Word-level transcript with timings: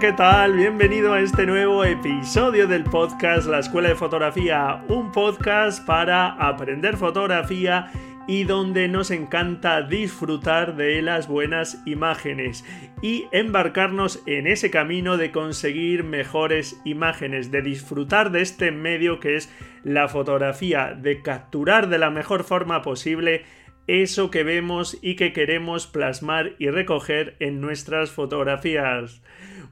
¿Qué 0.00 0.12
tal? 0.12 0.52
Bienvenido 0.52 1.12
a 1.12 1.20
este 1.20 1.44
nuevo 1.44 1.84
episodio 1.84 2.68
del 2.68 2.84
podcast 2.84 3.48
La 3.48 3.58
Escuela 3.58 3.88
de 3.88 3.96
Fotografía, 3.96 4.84
un 4.88 5.10
podcast 5.10 5.84
para 5.84 6.28
aprender 6.34 6.96
fotografía 6.96 7.90
y 8.28 8.44
donde 8.44 8.86
nos 8.86 9.10
encanta 9.10 9.82
disfrutar 9.82 10.76
de 10.76 11.02
las 11.02 11.26
buenas 11.26 11.82
imágenes 11.84 12.64
y 13.02 13.26
embarcarnos 13.32 14.22
en 14.26 14.46
ese 14.46 14.70
camino 14.70 15.16
de 15.16 15.32
conseguir 15.32 16.04
mejores 16.04 16.80
imágenes, 16.84 17.50
de 17.50 17.62
disfrutar 17.62 18.30
de 18.30 18.42
este 18.42 18.70
medio 18.70 19.18
que 19.18 19.34
es 19.34 19.52
la 19.82 20.06
fotografía, 20.06 20.94
de 20.96 21.22
capturar 21.22 21.88
de 21.88 21.98
la 21.98 22.10
mejor 22.10 22.44
forma 22.44 22.82
posible 22.82 23.42
eso 23.88 24.30
que 24.30 24.44
vemos 24.44 24.96
y 25.02 25.16
que 25.16 25.32
queremos 25.32 25.88
plasmar 25.88 26.52
y 26.58 26.68
recoger 26.68 27.34
en 27.40 27.60
nuestras 27.60 28.12
fotografías. 28.12 29.22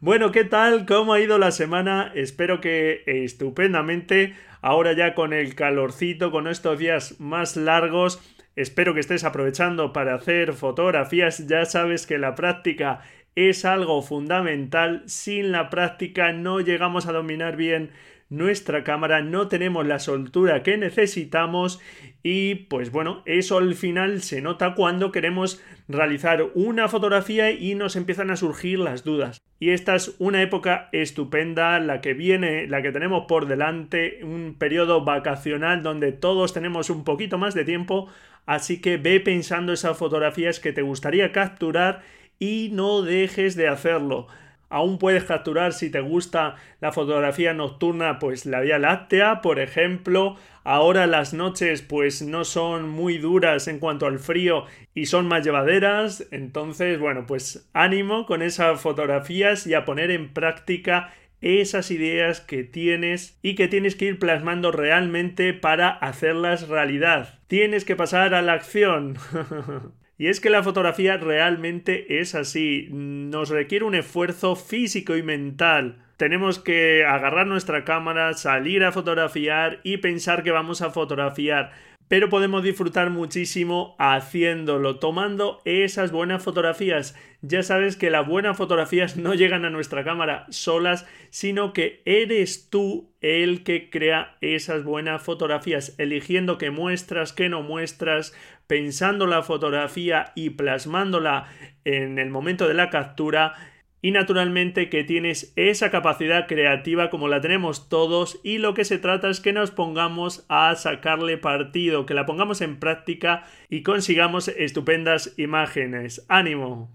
Bueno, 0.00 0.30
¿qué 0.30 0.44
tal? 0.44 0.84
¿Cómo 0.84 1.14
ha 1.14 1.20
ido 1.20 1.38
la 1.38 1.50
semana? 1.50 2.12
Espero 2.14 2.60
que 2.60 3.02
estupendamente. 3.06 4.34
Ahora 4.60 4.92
ya 4.92 5.14
con 5.14 5.32
el 5.32 5.54
calorcito, 5.54 6.30
con 6.30 6.48
estos 6.48 6.78
días 6.78 7.18
más 7.18 7.56
largos, 7.56 8.20
espero 8.56 8.92
que 8.92 9.00
estés 9.00 9.24
aprovechando 9.24 9.94
para 9.94 10.14
hacer 10.14 10.52
fotografías. 10.52 11.46
Ya 11.46 11.64
sabes 11.64 12.06
que 12.06 12.18
la 12.18 12.34
práctica 12.34 13.00
es 13.36 13.64
algo 13.64 14.02
fundamental. 14.02 15.02
Sin 15.06 15.50
la 15.50 15.70
práctica 15.70 16.30
no 16.30 16.60
llegamos 16.60 17.06
a 17.06 17.12
dominar 17.12 17.56
bien 17.56 17.90
nuestra 18.28 18.82
cámara, 18.82 19.22
no 19.22 19.48
tenemos 19.48 19.86
la 19.86 19.98
soltura 19.98 20.62
que 20.62 20.76
necesitamos 20.76 21.80
y 22.22 22.54
pues 22.54 22.90
bueno, 22.90 23.22
eso 23.24 23.58
al 23.58 23.74
final 23.74 24.22
se 24.22 24.42
nota 24.42 24.74
cuando 24.74 25.12
queremos 25.12 25.62
realizar 25.88 26.44
una 26.54 26.88
fotografía 26.88 27.52
y 27.52 27.74
nos 27.74 27.94
empiezan 27.94 28.30
a 28.30 28.36
surgir 28.36 28.80
las 28.80 29.04
dudas. 29.04 29.38
Y 29.58 29.70
esta 29.70 29.94
es 29.94 30.16
una 30.18 30.42
época 30.42 30.88
estupenda, 30.92 31.78
la 31.78 32.00
que 32.00 32.14
viene, 32.14 32.66
la 32.66 32.82
que 32.82 32.92
tenemos 32.92 33.24
por 33.26 33.46
delante, 33.46 34.20
un 34.22 34.56
periodo 34.58 35.04
vacacional 35.04 35.82
donde 35.82 36.12
todos 36.12 36.52
tenemos 36.52 36.90
un 36.90 37.04
poquito 37.04 37.38
más 37.38 37.54
de 37.54 37.64
tiempo, 37.64 38.08
así 38.44 38.80
que 38.80 38.96
ve 38.96 39.20
pensando 39.20 39.72
esas 39.72 39.96
fotografías 39.96 40.60
que 40.60 40.72
te 40.72 40.82
gustaría 40.82 41.32
capturar 41.32 42.02
y 42.38 42.70
no 42.72 43.02
dejes 43.02 43.56
de 43.56 43.68
hacerlo. 43.68 44.26
Aún 44.68 44.98
puedes 44.98 45.24
capturar 45.24 45.72
si 45.72 45.90
te 45.90 46.00
gusta 46.00 46.56
la 46.80 46.92
fotografía 46.92 47.54
nocturna, 47.54 48.18
pues 48.18 48.46
la 48.46 48.60
Vía 48.60 48.78
Láctea, 48.78 49.40
por 49.40 49.60
ejemplo. 49.60 50.36
Ahora 50.64 51.06
las 51.06 51.32
noches 51.32 51.82
pues 51.82 52.22
no 52.22 52.44
son 52.44 52.88
muy 52.88 53.18
duras 53.18 53.68
en 53.68 53.78
cuanto 53.78 54.06
al 54.06 54.18
frío 54.18 54.64
y 54.94 55.06
son 55.06 55.28
más 55.28 55.44
llevaderas. 55.44 56.26
Entonces, 56.32 56.98
bueno, 56.98 57.26
pues 57.26 57.68
ánimo 57.72 58.26
con 58.26 58.42
esas 58.42 58.80
fotografías 58.80 59.66
y 59.66 59.74
a 59.74 59.84
poner 59.84 60.10
en 60.10 60.32
práctica 60.32 61.12
esas 61.40 61.90
ideas 61.90 62.40
que 62.40 62.64
tienes 62.64 63.38
y 63.42 63.54
que 63.54 63.68
tienes 63.68 63.94
que 63.94 64.06
ir 64.06 64.18
plasmando 64.18 64.72
realmente 64.72 65.54
para 65.54 65.90
hacerlas 65.90 66.68
realidad. 66.68 67.38
Tienes 67.46 67.84
que 67.84 67.94
pasar 67.94 68.34
a 68.34 68.42
la 68.42 68.54
acción. 68.54 69.16
Y 70.18 70.28
es 70.28 70.40
que 70.40 70.50
la 70.50 70.62
fotografía 70.62 71.18
realmente 71.18 72.20
es 72.20 72.34
así, 72.34 72.88
nos 72.90 73.50
requiere 73.50 73.84
un 73.84 73.94
esfuerzo 73.94 74.56
físico 74.56 75.16
y 75.16 75.22
mental. 75.22 76.02
Tenemos 76.16 76.58
que 76.58 77.04
agarrar 77.04 77.46
nuestra 77.46 77.84
cámara, 77.84 78.32
salir 78.32 78.82
a 78.84 78.92
fotografiar 78.92 79.80
y 79.82 79.98
pensar 79.98 80.42
que 80.42 80.50
vamos 80.50 80.80
a 80.80 80.90
fotografiar 80.90 81.72
pero 82.08 82.28
podemos 82.28 82.62
disfrutar 82.62 83.10
muchísimo 83.10 83.96
haciéndolo, 83.98 84.98
tomando 84.98 85.60
esas 85.64 86.12
buenas 86.12 86.42
fotografías. 86.42 87.16
Ya 87.42 87.62
sabes 87.62 87.96
que 87.96 88.10
las 88.10 88.26
buenas 88.26 88.56
fotografías 88.56 89.16
no 89.16 89.34
llegan 89.34 89.64
a 89.64 89.70
nuestra 89.70 90.04
cámara 90.04 90.46
solas, 90.48 91.06
sino 91.30 91.72
que 91.72 92.02
eres 92.04 92.70
tú 92.70 93.12
el 93.20 93.64
que 93.64 93.90
crea 93.90 94.36
esas 94.40 94.84
buenas 94.84 95.22
fotografías, 95.22 95.94
eligiendo 95.98 96.58
qué 96.58 96.70
muestras, 96.70 97.32
qué 97.32 97.48
no 97.48 97.62
muestras, 97.62 98.32
pensando 98.66 99.26
la 99.26 99.42
fotografía 99.42 100.32
y 100.34 100.50
plasmándola 100.50 101.46
en 101.84 102.18
el 102.18 102.30
momento 102.30 102.68
de 102.68 102.74
la 102.74 102.90
captura 102.90 103.54
y 104.02 104.12
naturalmente 104.12 104.88
que 104.88 105.04
tienes 105.04 105.52
esa 105.56 105.90
capacidad 105.90 106.46
creativa 106.46 107.10
como 107.10 107.28
la 107.28 107.40
tenemos 107.40 107.88
todos 107.88 108.40
y 108.44 108.58
lo 108.58 108.74
que 108.74 108.84
se 108.84 108.98
trata 108.98 109.28
es 109.30 109.40
que 109.40 109.52
nos 109.52 109.70
pongamos 109.70 110.44
a 110.48 110.74
sacarle 110.76 111.38
partido, 111.38 112.06
que 112.06 112.14
la 112.14 112.26
pongamos 112.26 112.60
en 112.60 112.76
práctica 112.76 113.44
y 113.68 113.82
consigamos 113.82 114.48
estupendas 114.48 115.34
imágenes. 115.38 116.24
¡Ánimo! 116.28 116.90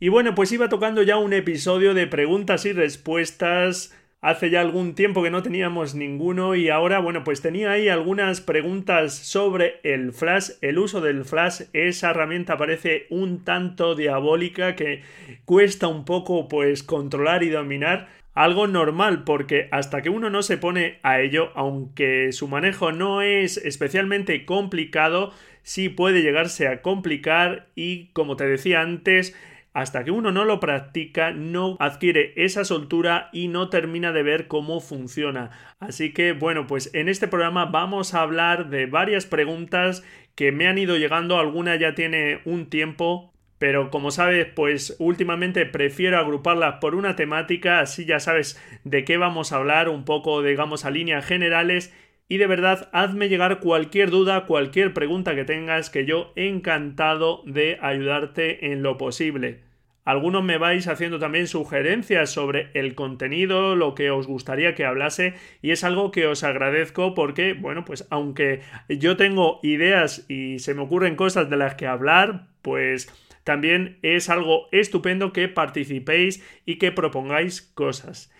Y 0.00 0.08
bueno, 0.08 0.34
pues 0.34 0.52
iba 0.52 0.68
tocando 0.68 1.02
ya 1.02 1.16
un 1.16 1.32
episodio 1.32 1.94
de 1.94 2.06
preguntas 2.06 2.64
y 2.66 2.72
respuestas 2.72 3.94
Hace 4.24 4.48
ya 4.48 4.62
algún 4.62 4.94
tiempo 4.94 5.22
que 5.22 5.30
no 5.30 5.42
teníamos 5.42 5.94
ninguno 5.94 6.54
y 6.54 6.70
ahora, 6.70 6.98
bueno, 6.98 7.24
pues 7.24 7.42
tenía 7.42 7.72
ahí 7.72 7.90
algunas 7.90 8.40
preguntas 8.40 9.12
sobre 9.12 9.80
el 9.82 10.14
flash, 10.14 10.52
el 10.62 10.78
uso 10.78 11.02
del 11.02 11.26
flash. 11.26 11.64
Esa 11.74 12.08
herramienta 12.08 12.56
parece 12.56 13.06
un 13.10 13.44
tanto 13.44 13.94
diabólica 13.94 14.76
que 14.76 15.02
cuesta 15.44 15.88
un 15.88 16.06
poco 16.06 16.48
pues 16.48 16.82
controlar 16.82 17.42
y 17.42 17.50
dominar. 17.50 18.08
Algo 18.32 18.66
normal 18.66 19.24
porque 19.24 19.68
hasta 19.70 20.00
que 20.00 20.08
uno 20.08 20.30
no 20.30 20.42
se 20.42 20.56
pone 20.56 21.00
a 21.02 21.20
ello, 21.20 21.50
aunque 21.54 22.32
su 22.32 22.48
manejo 22.48 22.92
no 22.92 23.20
es 23.20 23.58
especialmente 23.58 24.46
complicado, 24.46 25.34
sí 25.62 25.90
puede 25.90 26.22
llegarse 26.22 26.66
a 26.66 26.80
complicar 26.80 27.66
y 27.74 28.06
como 28.14 28.36
te 28.36 28.46
decía 28.46 28.80
antes, 28.80 29.36
hasta 29.74 30.04
que 30.04 30.12
uno 30.12 30.30
no 30.30 30.44
lo 30.44 30.60
practica, 30.60 31.32
no 31.32 31.76
adquiere 31.80 32.32
esa 32.36 32.64
soltura 32.64 33.28
y 33.32 33.48
no 33.48 33.68
termina 33.68 34.12
de 34.12 34.22
ver 34.22 34.46
cómo 34.46 34.80
funciona. 34.80 35.50
Así 35.80 36.12
que 36.12 36.32
bueno, 36.32 36.66
pues 36.66 36.94
en 36.94 37.08
este 37.08 37.28
programa 37.28 37.66
vamos 37.66 38.14
a 38.14 38.22
hablar 38.22 38.70
de 38.70 38.86
varias 38.86 39.26
preguntas 39.26 40.04
que 40.36 40.52
me 40.52 40.68
han 40.68 40.78
ido 40.78 40.96
llegando, 40.96 41.38
alguna 41.38 41.76
ya 41.76 41.94
tiene 41.94 42.40
un 42.44 42.70
tiempo, 42.70 43.32
pero 43.58 43.90
como 43.90 44.12
sabes, 44.12 44.46
pues 44.46 44.94
últimamente 45.00 45.66
prefiero 45.66 46.18
agruparlas 46.18 46.76
por 46.80 46.94
una 46.94 47.16
temática, 47.16 47.80
así 47.80 48.04
ya 48.04 48.20
sabes 48.20 48.62
de 48.84 49.04
qué 49.04 49.16
vamos 49.16 49.52
a 49.52 49.56
hablar, 49.56 49.88
un 49.88 50.04
poco 50.04 50.42
digamos 50.42 50.84
a 50.84 50.90
líneas 50.90 51.26
generales 51.26 51.92
y 52.28 52.38
de 52.38 52.46
verdad, 52.46 52.88
hazme 52.92 53.28
llegar 53.28 53.60
cualquier 53.60 54.10
duda, 54.10 54.46
cualquier 54.46 54.94
pregunta 54.94 55.34
que 55.34 55.44
tengas, 55.44 55.90
que 55.90 56.06
yo 56.06 56.32
encantado 56.36 57.42
de 57.44 57.78
ayudarte 57.80 58.72
en 58.72 58.82
lo 58.82 58.96
posible. 58.96 59.62
Algunos 60.04 60.44
me 60.44 60.58
vais 60.58 60.86
haciendo 60.86 61.18
también 61.18 61.46
sugerencias 61.46 62.30
sobre 62.30 62.70
el 62.74 62.94
contenido, 62.94 63.74
lo 63.74 63.94
que 63.94 64.10
os 64.10 64.26
gustaría 64.26 64.74
que 64.74 64.84
hablase, 64.84 65.34
y 65.62 65.70
es 65.70 65.82
algo 65.82 66.10
que 66.10 66.26
os 66.26 66.44
agradezco 66.44 67.14
porque, 67.14 67.54
bueno, 67.54 67.86
pues 67.86 68.06
aunque 68.10 68.60
yo 68.88 69.16
tengo 69.16 69.60
ideas 69.62 70.26
y 70.28 70.58
se 70.58 70.74
me 70.74 70.82
ocurren 70.82 71.16
cosas 71.16 71.48
de 71.48 71.56
las 71.56 71.76
que 71.76 71.86
hablar, 71.86 72.48
pues 72.60 73.08
también 73.44 73.98
es 74.02 74.28
algo 74.28 74.68
estupendo 74.72 75.32
que 75.32 75.48
participéis 75.48 76.44
y 76.66 76.76
que 76.76 76.92
propongáis 76.92 77.62
cosas. 77.62 78.33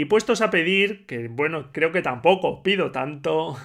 Y 0.00 0.04
puestos 0.04 0.42
a 0.42 0.50
pedir, 0.50 1.06
que 1.06 1.26
bueno, 1.26 1.70
creo 1.72 1.90
que 1.90 2.02
tampoco 2.02 2.48
os 2.50 2.60
pido 2.62 2.92
tanto, 2.92 3.58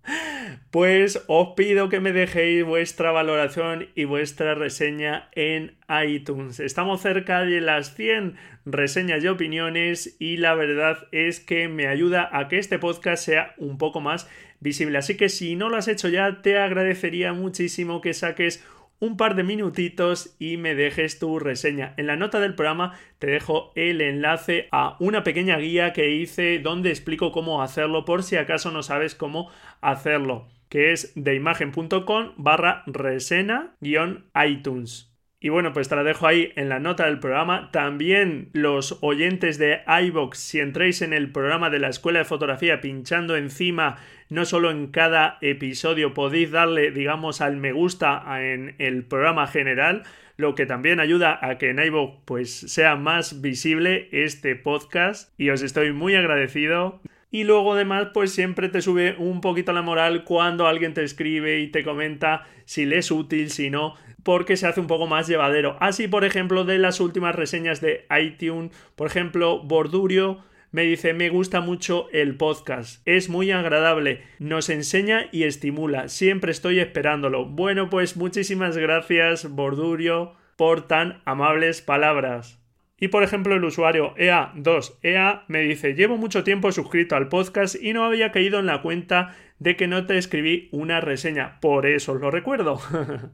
pues 0.70 1.24
os 1.26 1.54
pido 1.56 1.88
que 1.88 1.98
me 1.98 2.12
dejéis 2.12 2.64
vuestra 2.64 3.10
valoración 3.10 3.88
y 3.96 4.04
vuestra 4.04 4.54
reseña 4.54 5.28
en 5.32 5.74
iTunes. 6.06 6.60
Estamos 6.60 7.02
cerca 7.02 7.40
de 7.40 7.60
las 7.60 7.96
100 7.96 8.36
reseñas 8.64 9.24
y 9.24 9.26
opiniones 9.26 10.14
y 10.20 10.36
la 10.36 10.54
verdad 10.54 11.08
es 11.10 11.40
que 11.40 11.66
me 11.66 11.88
ayuda 11.88 12.28
a 12.30 12.46
que 12.46 12.58
este 12.58 12.78
podcast 12.78 13.24
sea 13.24 13.52
un 13.56 13.76
poco 13.76 14.00
más 14.00 14.30
visible. 14.60 14.98
Así 14.98 15.16
que 15.16 15.28
si 15.28 15.56
no 15.56 15.68
lo 15.68 15.78
has 15.78 15.88
hecho 15.88 16.08
ya, 16.08 16.42
te 16.42 16.60
agradecería 16.60 17.32
muchísimo 17.32 18.00
que 18.00 18.14
saques 18.14 18.64
un 19.02 19.16
par 19.16 19.34
de 19.34 19.42
minutitos 19.42 20.36
y 20.38 20.58
me 20.58 20.76
dejes 20.76 21.18
tu 21.18 21.40
reseña. 21.40 21.92
En 21.96 22.06
la 22.06 22.14
nota 22.14 22.38
del 22.38 22.54
programa 22.54 22.96
te 23.18 23.26
dejo 23.26 23.72
el 23.74 24.00
enlace 24.00 24.68
a 24.70 24.96
una 25.00 25.24
pequeña 25.24 25.58
guía 25.58 25.92
que 25.92 26.10
hice 26.10 26.60
donde 26.60 26.90
explico 26.90 27.32
cómo 27.32 27.62
hacerlo 27.62 28.04
por 28.04 28.22
si 28.22 28.36
acaso 28.36 28.70
no 28.70 28.84
sabes 28.84 29.16
cómo 29.16 29.50
hacerlo, 29.80 30.46
que 30.68 30.92
es 30.92 31.10
deimagen.com 31.16 32.34
barra 32.36 32.84
resena-iTunes. 32.86 35.11
Y 35.44 35.48
bueno, 35.48 35.72
pues 35.72 35.88
te 35.88 35.96
la 35.96 36.04
dejo 36.04 36.28
ahí 36.28 36.52
en 36.54 36.68
la 36.68 36.78
nota 36.78 37.06
del 37.06 37.18
programa. 37.18 37.70
También 37.72 38.48
los 38.52 38.98
oyentes 39.00 39.58
de 39.58 39.80
iVox, 40.04 40.38
si 40.38 40.60
entráis 40.60 41.02
en 41.02 41.12
el 41.12 41.32
programa 41.32 41.68
de 41.68 41.80
la 41.80 41.88
Escuela 41.88 42.20
de 42.20 42.24
Fotografía 42.24 42.80
pinchando 42.80 43.36
encima, 43.36 43.98
no 44.28 44.44
solo 44.44 44.70
en 44.70 44.86
cada 44.86 45.38
episodio, 45.40 46.14
podéis 46.14 46.52
darle, 46.52 46.92
digamos, 46.92 47.40
al 47.40 47.56
me 47.56 47.72
gusta 47.72 48.22
en 48.40 48.76
el 48.78 49.02
programa 49.02 49.48
general, 49.48 50.04
lo 50.36 50.54
que 50.54 50.64
también 50.64 51.00
ayuda 51.00 51.40
a 51.42 51.58
que 51.58 51.70
en 51.70 51.80
iVox 51.80 52.20
pues 52.24 52.54
sea 52.54 52.94
más 52.94 53.40
visible 53.40 54.08
este 54.12 54.54
podcast 54.54 55.32
y 55.40 55.50
os 55.50 55.62
estoy 55.62 55.92
muy 55.92 56.14
agradecido. 56.14 57.00
Y 57.32 57.44
luego 57.44 57.72
además 57.72 58.08
pues 58.14 58.32
siempre 58.32 58.68
te 58.68 58.80
sube 58.80 59.16
un 59.18 59.40
poquito 59.40 59.72
la 59.72 59.82
moral 59.82 60.22
cuando 60.22 60.68
alguien 60.68 60.94
te 60.94 61.02
escribe 61.02 61.58
y 61.58 61.68
te 61.68 61.82
comenta 61.82 62.46
si 62.64 62.84
le 62.84 62.98
es 62.98 63.10
útil, 63.10 63.50
si 63.50 63.70
no 63.70 63.96
porque 64.22 64.56
se 64.56 64.66
hace 64.66 64.80
un 64.80 64.86
poco 64.86 65.06
más 65.06 65.26
llevadero. 65.26 65.76
Así, 65.80 66.08
por 66.08 66.24
ejemplo, 66.24 66.64
de 66.64 66.78
las 66.78 67.00
últimas 67.00 67.34
reseñas 67.34 67.80
de 67.80 68.06
iTunes, 68.20 68.72
por 68.96 69.06
ejemplo, 69.06 69.62
Bordurio 69.62 70.42
me 70.72 70.82
dice 70.82 71.12
me 71.12 71.28
gusta 71.28 71.60
mucho 71.60 72.08
el 72.12 72.36
podcast, 72.36 73.06
es 73.06 73.28
muy 73.28 73.50
agradable, 73.50 74.22
nos 74.38 74.70
enseña 74.70 75.28
y 75.30 75.42
estimula, 75.44 76.08
siempre 76.08 76.50
estoy 76.50 76.80
esperándolo. 76.80 77.44
Bueno, 77.44 77.90
pues 77.90 78.16
muchísimas 78.16 78.78
gracias, 78.78 79.50
Bordurio, 79.50 80.32
por 80.56 80.88
tan 80.88 81.20
amables 81.26 81.82
palabras. 81.82 82.61
Y 83.02 83.08
por 83.08 83.24
ejemplo, 83.24 83.56
el 83.56 83.64
usuario 83.64 84.14
EA2EA 84.14 85.40
e 85.42 85.44
me 85.48 85.62
dice: 85.62 85.94
Llevo 85.94 86.18
mucho 86.18 86.44
tiempo 86.44 86.70
suscrito 86.70 87.16
al 87.16 87.28
podcast 87.28 87.74
y 87.74 87.92
no 87.92 88.04
había 88.04 88.30
caído 88.30 88.60
en 88.60 88.66
la 88.66 88.80
cuenta 88.80 89.34
de 89.58 89.74
que 89.74 89.88
no 89.88 90.06
te 90.06 90.18
escribí 90.18 90.68
una 90.70 91.00
reseña. 91.00 91.58
Por 91.58 91.84
eso 91.86 92.12
os 92.12 92.20
lo 92.20 92.30
recuerdo. 92.30 92.80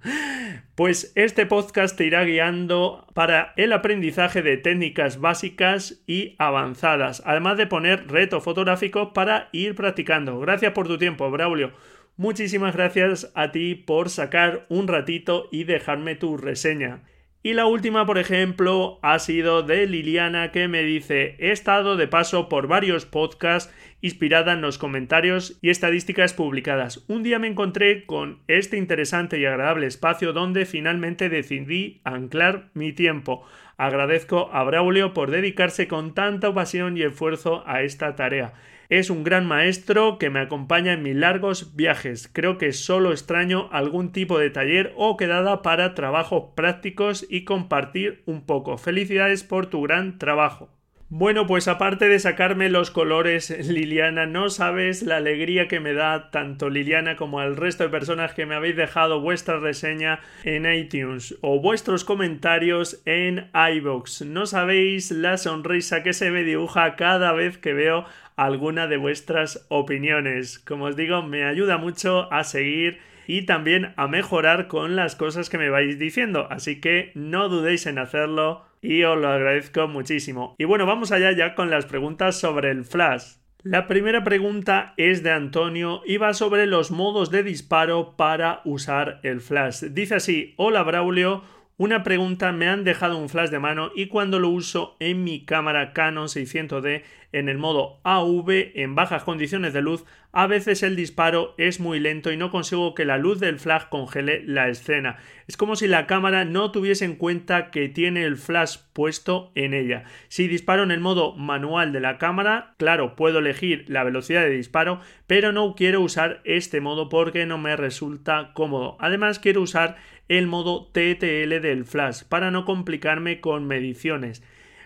pues 0.74 1.12
este 1.16 1.44
podcast 1.44 1.98
te 1.98 2.06
irá 2.06 2.24
guiando 2.24 3.06
para 3.12 3.52
el 3.58 3.74
aprendizaje 3.74 4.40
de 4.40 4.56
técnicas 4.56 5.20
básicas 5.20 6.02
y 6.06 6.34
avanzadas, 6.38 7.22
además 7.26 7.58
de 7.58 7.66
poner 7.66 8.08
reto 8.08 8.40
fotográfico 8.40 9.12
para 9.12 9.50
ir 9.52 9.74
practicando. 9.74 10.40
Gracias 10.40 10.72
por 10.72 10.88
tu 10.88 10.96
tiempo, 10.96 11.30
Braulio. 11.30 11.72
Muchísimas 12.16 12.74
gracias 12.74 13.30
a 13.34 13.52
ti 13.52 13.74
por 13.74 14.08
sacar 14.08 14.64
un 14.70 14.88
ratito 14.88 15.50
y 15.52 15.64
dejarme 15.64 16.14
tu 16.14 16.38
reseña. 16.38 17.02
Y 17.40 17.52
la 17.55 17.67
última, 17.67 18.05
por 18.05 18.19
ejemplo, 18.19 18.99
ha 19.00 19.19
sido 19.20 19.62
de 19.62 19.87
Liliana 19.87 20.50
que 20.50 20.67
me 20.67 20.82
dice, 20.82 21.37
he 21.38 21.52
estado 21.52 21.96
de 21.96 22.08
paso 22.08 22.49
por 22.49 22.67
varios 22.67 23.06
podcasts 23.06 23.73
inspirada 24.00 24.52
en 24.52 24.61
los 24.61 24.76
comentarios 24.76 25.56
y 25.62 25.70
estadísticas 25.70 26.35
publicadas. 26.35 27.05
Un 27.08 27.23
día 27.23 27.38
me 27.38 27.46
encontré 27.46 28.06
con 28.06 28.40
este 28.49 28.76
interesante 28.76 29.38
y 29.38 29.46
agradable 29.46 29.87
espacio 29.87 30.32
donde 30.32 30.67
finalmente 30.67 31.29
decidí 31.29 32.00
anclar 32.02 32.70
mi 32.75 32.93
tiempo. 32.93 33.44
Agradezco 33.76 34.50
a 34.52 34.64
Braulio 34.64 35.14
por 35.14 35.31
dedicarse 35.31 35.87
con 35.87 36.14
tanta 36.14 36.52
pasión 36.52 36.96
y 36.96 37.02
esfuerzo 37.02 37.62
a 37.67 37.82
esta 37.82 38.17
tarea. 38.17 38.55
Es 38.90 39.11
un 39.11 39.23
gran 39.23 39.44
maestro 39.44 40.17
que 40.17 40.31
me 40.31 40.40
acompaña 40.40 40.94
en 40.94 41.02
mis 41.02 41.14
largos 41.14 41.76
viajes. 41.76 42.31
Creo 42.32 42.56
que 42.56 42.73
solo 42.73 43.12
extraño 43.12 43.69
algún 43.70 44.12
tipo 44.12 44.38
de 44.38 44.49
taller 44.49 44.94
o 44.96 45.19
quedada 45.19 45.61
para 45.61 45.94
trabajos 45.94 46.55
prácticos 46.56 47.26
y 47.29 47.44
compartir 47.44 48.23
un 48.25 48.46
poco. 48.46 48.79
Felicidades 48.79 49.44
por 49.44 49.67
tu 49.67 49.82
gran 49.82 50.19
trabajo. 50.19 50.70
Bueno, 51.11 51.46
pues 51.46 51.69
aparte 51.69 52.06
de 52.06 52.19
sacarme 52.19 52.69
los 52.69 52.90
colores, 52.90 53.49
Liliana, 53.69 54.26
no 54.26 54.50
sabes 54.50 55.02
la 55.02 55.17
alegría 55.17 55.67
que 55.67 55.81
me 55.81 55.94
da 55.94 56.31
tanto 56.31 56.69
Liliana 56.69 57.17
como 57.17 57.40
al 57.40 57.56
resto 57.56 57.85
de 57.85 57.88
personas 57.88 58.35
que 58.35 58.44
me 58.44 58.55
habéis 58.55 58.76
dejado 58.76 59.20
vuestra 59.20 59.58
reseña 59.58 60.20
en 60.44 60.70
iTunes 60.70 61.38
o 61.40 61.61
vuestros 61.61 62.05
comentarios 62.05 63.02
en 63.06 63.50
iBox. 63.55 64.23
No 64.26 64.44
sabéis 64.44 65.11
la 65.11 65.38
sonrisa 65.38 66.02
que 66.02 66.12
se 66.12 66.31
me 66.31 66.43
dibuja 66.43 66.94
cada 66.96 67.32
vez 67.32 67.56
que 67.56 67.73
veo 67.73 68.05
alguna 68.38 68.87
de 68.87 68.96
vuestras 68.96 69.67
opiniones. 69.69 70.61
Como 70.61 70.87
os 70.87 70.96
digo, 70.96 71.23
me 71.23 71.44
ayuda 71.44 71.76
mucho 71.76 72.32
a 72.32 72.44
seguir 72.44 73.00
y 73.26 73.43
también 73.43 73.93
a 73.96 74.06
mejorar 74.06 74.69
con 74.69 74.96
las 74.96 75.17
cosas 75.17 75.50
que 75.50 75.58
me 75.58 75.69
vais 75.69 75.99
diciendo. 75.99 76.46
Así 76.49 76.81
que 76.81 77.11
no 77.14 77.49
dudéis 77.49 77.87
en 77.87 77.99
hacerlo 77.99 78.64
y 78.81 79.02
os 79.02 79.19
lo 79.19 79.29
agradezco 79.29 79.88
muchísimo. 79.88 80.55
Y 80.56 80.64
bueno, 80.64 80.87
vamos 80.87 81.11
allá 81.11 81.32
ya 81.32 81.55
con 81.56 81.69
las 81.69 81.85
preguntas 81.85 82.38
sobre 82.38 82.70
el 82.70 82.85
flash. 82.85 83.38
La 83.64 83.88
primera 83.88 84.23
pregunta 84.23 84.94
es 84.96 85.25
de 85.25 85.32
Antonio 85.32 86.02
y 86.06 86.17
va 86.17 86.32
sobre 86.32 86.67
los 86.67 86.93
modos 86.93 87.32
de 87.32 87.43
disparo 87.43 88.14
para 88.17 88.61
usar 88.64 89.19
el 89.25 89.40
flash. 89.40 89.82
Dice 89.90 90.14
así, 90.14 90.55
hola 90.56 90.85
Braulio, 90.85 91.43
una 91.78 92.02
pregunta, 92.02 92.50
me 92.50 92.69
han 92.69 92.82
dejado 92.82 93.16
un 93.16 93.28
flash 93.28 93.50
de 93.50 93.60
mano 93.60 93.92
y 93.94 94.08
cuando 94.08 94.40
lo 94.40 94.48
uso 94.48 94.96
en 94.98 95.22
mi 95.22 95.44
cámara 95.44 95.92
Canon 95.92 96.26
600D 96.26 97.04
en 97.30 97.48
el 97.48 97.56
modo 97.56 98.00
AV 98.02 98.72
en 98.75 98.96
bajas 98.96 99.22
condiciones 99.22 99.72
de 99.75 99.82
luz, 99.82 100.04
a 100.32 100.46
veces 100.46 100.82
el 100.82 100.96
disparo 100.96 101.54
es 101.56 101.78
muy 101.78 102.00
lento 102.00 102.32
y 102.32 102.36
no 102.36 102.50
consigo 102.50 102.94
que 102.94 103.04
la 103.04 103.16
luz 103.16 103.38
del 103.38 103.58
flash 103.58 103.84
congele 103.90 104.42
la 104.44 104.69
escena. 104.69 105.19
Es 105.46 105.56
como 105.56 105.76
si 105.76 105.86
la 105.86 106.06
cámara 106.06 106.44
no 106.44 106.72
tuviese 106.72 107.04
en 107.04 107.14
cuenta 107.14 107.70
que 107.70 107.88
tiene 107.88 108.25
el 108.25 108.36
flash 108.36 108.78
puesto 108.92 109.52
en 109.54 109.72
ella. 109.72 110.04
Si 110.28 110.48
disparo 110.48 110.82
en 110.82 110.90
el 110.90 111.00
modo 111.00 111.34
manual 111.34 111.92
de 111.92 112.00
la 112.00 112.19
cámara, 112.19 112.75
claro, 112.76 113.14
puedo 113.14 113.38
elegir 113.38 113.84
la 113.88 114.04
velocidad 114.04 114.42
de 114.42 114.50
disparo, 114.50 115.00
pero 115.26 115.52
no 115.52 115.75
quiero 115.75 116.00
usar 116.00 116.40
este 116.44 116.80
modo 116.80 117.08
porque 117.08 117.46
no 117.46 117.56
me 117.56 117.76
resulta 117.76 118.52
cómodo. 118.52 118.96
Además, 119.00 119.38
quiero 119.38 119.62
usar 119.62 119.96
el 120.28 120.46
modo 120.46 120.86
TTL 120.86 121.60
del 121.60 121.84
flash 121.84 122.22
para 122.25 122.50
no 122.50 122.64
complicarme 122.64 123.40
con 123.40 123.66
mediciones. 123.66 124.42